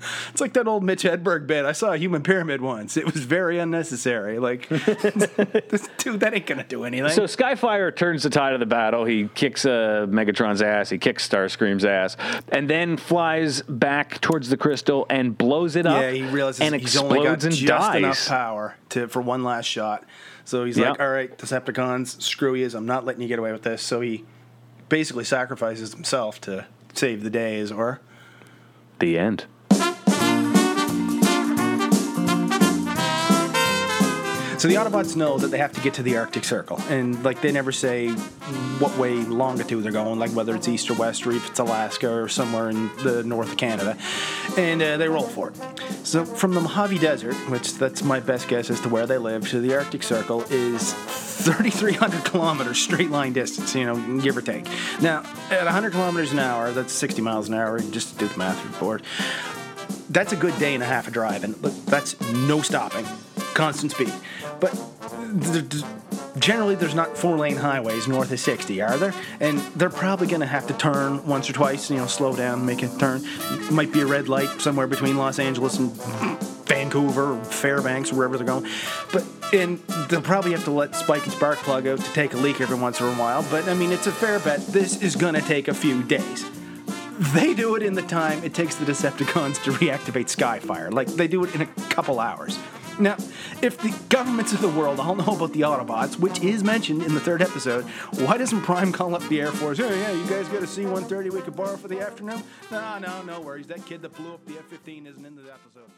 It's 0.30 0.40
like 0.40 0.52
that 0.52 0.68
old 0.68 0.84
Mitch 0.84 1.02
Hedberg 1.02 1.46
bit. 1.46 1.64
I 1.64 1.72
saw 1.72 1.92
a 1.92 1.96
human 1.96 2.22
pyramid 2.22 2.60
once. 2.60 2.96
It 2.96 3.04
was 3.06 3.24
very 3.24 3.58
unnecessary. 3.58 4.38
Like, 4.38 4.68
dude, 4.68 6.20
that 6.20 6.30
ain't 6.34 6.46
gonna 6.46 6.64
do 6.64 6.84
anything. 6.84 7.10
So 7.10 7.22
Skyfire 7.24 7.94
turns 7.94 8.22
the 8.22 8.30
tide 8.30 8.52
of 8.54 8.60
the 8.60 8.66
battle. 8.66 9.04
He 9.04 9.28
kicks 9.34 9.64
uh, 9.64 10.06
Megatron's 10.08 10.62
ass. 10.62 10.90
He 10.90 10.98
kicks 10.98 11.28
Starscream's 11.28 11.84
ass, 11.84 12.16
and 12.50 12.68
then 12.70 12.96
flies 12.96 13.62
back 13.62 14.20
towards 14.20 14.48
the 14.50 14.56
crystal 14.56 15.06
and 15.10 15.36
blows 15.36 15.76
it 15.76 15.86
up. 15.86 16.00
yeah, 16.00 16.10
he 16.10 16.22
realizes 16.22 16.60
and 16.60 16.74
he's 16.74 16.96
only 16.96 17.16
got 17.16 17.34
explodes 17.34 17.44
and 17.46 17.54
just 17.54 17.94
enough 17.96 18.16
dies. 18.16 18.28
power 18.28 18.76
to 18.90 19.08
for 19.08 19.20
one 19.22 19.42
last 19.44 19.66
shot. 19.66 20.04
So 20.44 20.64
he's 20.64 20.78
Yep. 20.78 20.88
like, 20.90 21.00
"All 21.00 21.10
right, 21.10 21.36
Decepticons, 21.36 22.22
screw 22.22 22.54
yous. 22.54 22.74
I'm 22.74 22.86
not 22.86 23.04
letting 23.04 23.22
you 23.22 23.28
get 23.28 23.38
away 23.38 23.52
with 23.52 23.62
this." 23.62 23.82
So 23.82 24.00
he 24.00 24.24
basically 24.88 25.24
sacrifices 25.24 25.92
himself 25.92 26.40
to 26.42 26.66
save 26.94 27.22
the 27.22 27.30
day, 27.30 27.58
as 27.60 27.72
were. 27.72 28.00
The 28.98 29.18
end. 29.18 29.44
So 34.58 34.66
the 34.66 34.74
Autobots 34.74 35.14
know 35.14 35.38
that 35.38 35.52
they 35.52 35.58
have 35.58 35.72
to 35.74 35.80
get 35.80 35.94
to 35.94 36.02
the 36.02 36.16
Arctic 36.16 36.42
Circle, 36.42 36.80
and 36.88 37.22
like 37.22 37.40
they 37.40 37.52
never 37.52 37.70
say 37.70 38.08
what 38.80 38.98
way 38.98 39.14
longitude 39.14 39.84
they're 39.84 39.92
going, 39.92 40.18
like 40.18 40.32
whether 40.32 40.56
it's 40.56 40.66
east 40.66 40.90
or 40.90 40.94
west, 40.94 41.24
or 41.28 41.30
if 41.30 41.48
it's 41.48 41.60
Alaska 41.60 42.12
or 42.12 42.28
somewhere 42.28 42.68
in 42.68 42.90
the 43.04 43.22
north 43.22 43.52
of 43.52 43.56
Canada, 43.56 43.96
and 44.56 44.82
uh, 44.82 44.96
they 44.96 45.08
roll 45.08 45.28
for 45.28 45.50
it. 45.50 45.56
So 46.02 46.24
from 46.24 46.54
the 46.54 46.60
Mojave 46.60 46.98
Desert, 46.98 47.36
which 47.50 47.74
that's 47.74 48.02
my 48.02 48.18
best 48.18 48.48
guess 48.48 48.68
as 48.68 48.80
to 48.80 48.88
where 48.88 49.06
they 49.06 49.16
live, 49.16 49.48
to 49.50 49.60
the 49.60 49.76
Arctic 49.76 50.02
Circle 50.02 50.42
is 50.50 50.92
3,300 50.92 52.24
kilometers 52.24 52.78
straight 52.80 53.10
line 53.10 53.32
distance, 53.32 53.76
you 53.76 53.84
know, 53.84 54.20
give 54.20 54.36
or 54.36 54.42
take. 54.42 54.66
Now 55.00 55.20
at 55.52 55.66
100 55.66 55.92
kilometers 55.92 56.32
an 56.32 56.40
hour, 56.40 56.72
that's 56.72 56.92
60 56.92 57.22
miles 57.22 57.48
an 57.48 57.54
hour. 57.54 57.78
Just 57.78 58.14
to 58.14 58.18
do 58.18 58.26
the 58.26 58.36
math 58.36 58.80
you're 58.80 59.00
that's 60.10 60.32
a 60.32 60.36
good 60.36 60.58
day 60.58 60.74
and 60.74 60.82
a 60.82 60.86
half 60.86 61.06
of 61.06 61.12
driving. 61.12 61.54
That's 61.86 62.18
no 62.32 62.62
stopping, 62.62 63.06
constant 63.54 63.92
speed. 63.92 64.12
But 64.60 64.72
th- 65.52 65.68
th- 65.68 65.84
generally, 66.38 66.74
there's 66.74 66.94
not 66.94 67.16
four 67.16 67.36
lane 67.36 67.56
highways 67.56 68.08
north 68.08 68.30
of 68.32 68.40
60, 68.40 68.80
are 68.82 68.96
there? 68.96 69.14
And 69.40 69.58
they're 69.76 69.90
probably 69.90 70.26
going 70.26 70.40
to 70.40 70.46
have 70.46 70.66
to 70.68 70.74
turn 70.74 71.26
once 71.26 71.48
or 71.48 71.52
twice, 71.52 71.90
you 71.90 71.96
know, 71.96 72.06
slow 72.06 72.34
down, 72.34 72.64
make 72.64 72.82
a 72.82 72.88
turn. 72.98 73.22
Might 73.70 73.92
be 73.92 74.00
a 74.00 74.06
red 74.06 74.28
light 74.28 74.60
somewhere 74.60 74.86
between 74.86 75.16
Los 75.16 75.38
Angeles 75.38 75.78
and 75.78 75.92
Vancouver 76.66 77.42
Fairbanks, 77.44 78.12
wherever 78.12 78.36
they're 78.36 78.46
going. 78.46 78.66
But 79.12 79.24
and 79.52 79.78
they'll 80.08 80.20
probably 80.20 80.52
have 80.52 80.64
to 80.64 80.70
let 80.70 80.94
Spike 80.94 81.24
and 81.24 81.32
Sparkplug 81.32 81.88
out 81.88 82.00
to 82.00 82.12
take 82.12 82.34
a 82.34 82.36
leak 82.36 82.60
every 82.60 82.76
once 82.76 83.00
in 83.00 83.06
a 83.06 83.12
while. 83.12 83.44
But 83.50 83.68
I 83.68 83.74
mean, 83.74 83.92
it's 83.92 84.06
a 84.06 84.12
fair 84.12 84.38
bet. 84.40 84.60
This 84.66 85.00
is 85.02 85.16
going 85.16 85.34
to 85.34 85.40
take 85.40 85.68
a 85.68 85.74
few 85.74 86.02
days. 86.02 86.44
They 87.32 87.52
do 87.54 87.74
it 87.74 87.82
in 87.82 87.94
the 87.94 88.02
time 88.02 88.44
it 88.44 88.54
takes 88.54 88.76
the 88.76 88.84
Decepticons 88.84 89.62
to 89.64 89.72
reactivate 89.72 90.26
Skyfire. 90.26 90.92
Like, 90.92 91.08
they 91.08 91.26
do 91.26 91.44
it 91.44 91.54
in 91.54 91.62
a 91.62 91.66
couple 91.66 92.20
hours. 92.20 92.58
Now, 92.98 93.16
if 93.62 93.78
the 93.78 93.96
governments 94.08 94.52
of 94.52 94.60
the 94.60 94.68
world 94.68 94.98
all 94.98 95.14
know 95.14 95.36
about 95.36 95.52
the 95.52 95.60
Autobots, 95.60 96.18
which 96.18 96.40
is 96.42 96.64
mentioned 96.64 97.02
in 97.02 97.14
the 97.14 97.20
third 97.20 97.42
episode, 97.42 97.84
why 98.18 98.36
doesn't 98.36 98.62
Prime 98.62 98.90
call 98.92 99.14
up 99.14 99.22
the 99.28 99.40
Air 99.40 99.52
Force? 99.52 99.78
Hey, 99.78 100.00
yeah, 100.00 100.10
you 100.12 100.26
guys 100.28 100.48
got 100.48 100.62
a 100.62 100.66
C 100.66 100.82
130 100.82 101.30
we 101.30 101.40
could 101.42 101.54
borrow 101.54 101.76
for 101.76 101.86
the 101.88 102.00
afternoon? 102.00 102.42
No, 102.70 102.98
no, 102.98 103.22
no 103.22 103.40
worries. 103.40 103.66
That 103.68 103.86
kid 103.86 104.02
that 104.02 104.14
blew 104.16 104.34
up 104.34 104.44
the 104.46 104.54
F 104.58 104.64
15 104.66 105.06
isn't 105.06 105.24
in 105.24 105.36
the 105.36 105.42
episode. 105.52 105.88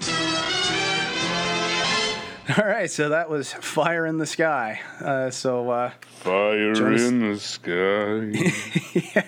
All 2.58 2.66
right, 2.68 2.90
so 2.90 3.10
that 3.10 3.30
was 3.30 3.52
Fire 3.52 4.06
in 4.06 4.18
the 4.18 4.26
Sky. 4.26 4.80
Uh, 5.00 5.30
so, 5.30 5.70
uh, 5.70 5.90
Fire 6.22 6.74
Jonas- 6.74 7.02
in 7.08 7.20
the 7.32 7.38
sky. 7.38 9.24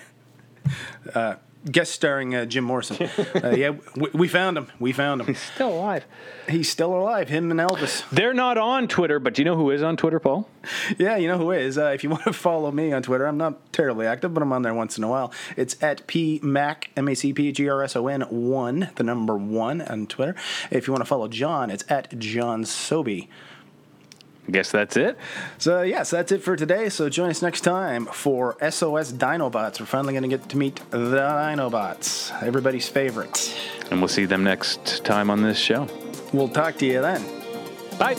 guest 1.71 1.91
starring 1.91 2.35
uh, 2.35 2.45
Jim 2.45 2.63
Morrison. 2.63 3.09
Uh, 3.43 3.49
yeah, 3.49 3.71
we, 3.95 4.09
we 4.13 4.27
found 4.27 4.57
him. 4.57 4.67
We 4.79 4.91
found 4.91 5.21
him. 5.21 5.27
He's 5.27 5.39
still 5.39 5.69
alive. 5.69 6.05
He's 6.47 6.69
still 6.69 6.93
alive, 6.93 7.29
him 7.29 7.51
and 7.51 7.59
Elvis. 7.59 8.07
They're 8.09 8.33
not 8.33 8.57
on 8.57 8.87
Twitter, 8.87 9.19
but 9.19 9.33
do 9.33 9.41
you 9.41 9.45
know 9.45 9.55
who 9.55 9.71
is 9.71 9.81
on 9.81 9.97
Twitter, 9.97 10.19
Paul? 10.19 10.47
Yeah, 10.97 11.17
you 11.17 11.27
know 11.27 11.37
who 11.37 11.51
is. 11.51 11.77
Uh, 11.77 11.87
if 11.87 12.03
you 12.03 12.09
want 12.11 12.23
to 12.23 12.33
follow 12.33 12.71
me 12.71 12.91
on 12.91 13.03
Twitter, 13.03 13.25
I'm 13.25 13.37
not 13.37 13.71
terribly 13.73 14.05
active, 14.05 14.33
but 14.33 14.43
I'm 14.43 14.51
on 14.51 14.61
there 14.61 14.73
once 14.73 14.97
in 14.97 15.03
a 15.03 15.09
while. 15.09 15.31
It's 15.55 15.81
at 15.81 16.07
PMAC, 16.07 16.85
M 16.95 17.07
A 17.07 17.15
C 17.15 17.33
P 17.33 17.51
G 17.51 17.69
R 17.69 17.83
S 17.83 17.95
O 17.95 18.07
N 18.07 18.21
1, 18.21 18.89
the 18.95 19.03
number 19.03 19.35
1 19.35 19.81
on 19.81 20.07
Twitter. 20.07 20.35
If 20.71 20.87
you 20.87 20.93
want 20.93 21.01
to 21.01 21.07
follow 21.09 21.27
John, 21.27 21.69
it's 21.69 21.83
at 21.89 22.17
John 22.19 22.65
Soby. 24.45 24.51
Guess 24.51 24.71
that's 24.71 24.97
it. 24.97 25.17
So, 25.57 25.81
yes, 25.81 26.09
that's 26.09 26.31
it 26.31 26.43
for 26.43 26.55
today. 26.55 26.89
So, 26.89 27.09
join 27.09 27.29
us 27.29 27.41
next 27.41 27.61
time 27.61 28.05
for 28.07 28.57
SOS 28.59 29.11
Dinobots. 29.13 29.79
We're 29.79 29.85
finally 29.85 30.13
going 30.13 30.23
to 30.23 30.29
get 30.29 30.49
to 30.49 30.57
meet 30.57 30.81
the 30.91 30.97
Dinobots, 30.97 32.43
everybody's 32.43 32.87
favorite. 32.89 33.53
And 33.89 33.99
we'll 33.99 34.07
see 34.07 34.25
them 34.25 34.43
next 34.43 35.05
time 35.05 35.29
on 35.29 35.41
this 35.41 35.57
show. 35.57 35.87
We'll 36.33 36.49
talk 36.49 36.77
to 36.77 36.85
you 36.85 37.01
then. 37.01 37.23
Bye. 37.97 38.15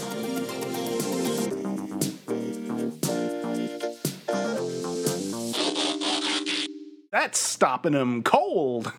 That's 7.11 7.39
stopping 7.39 7.93
them 7.93 8.23
cold. 8.23 8.93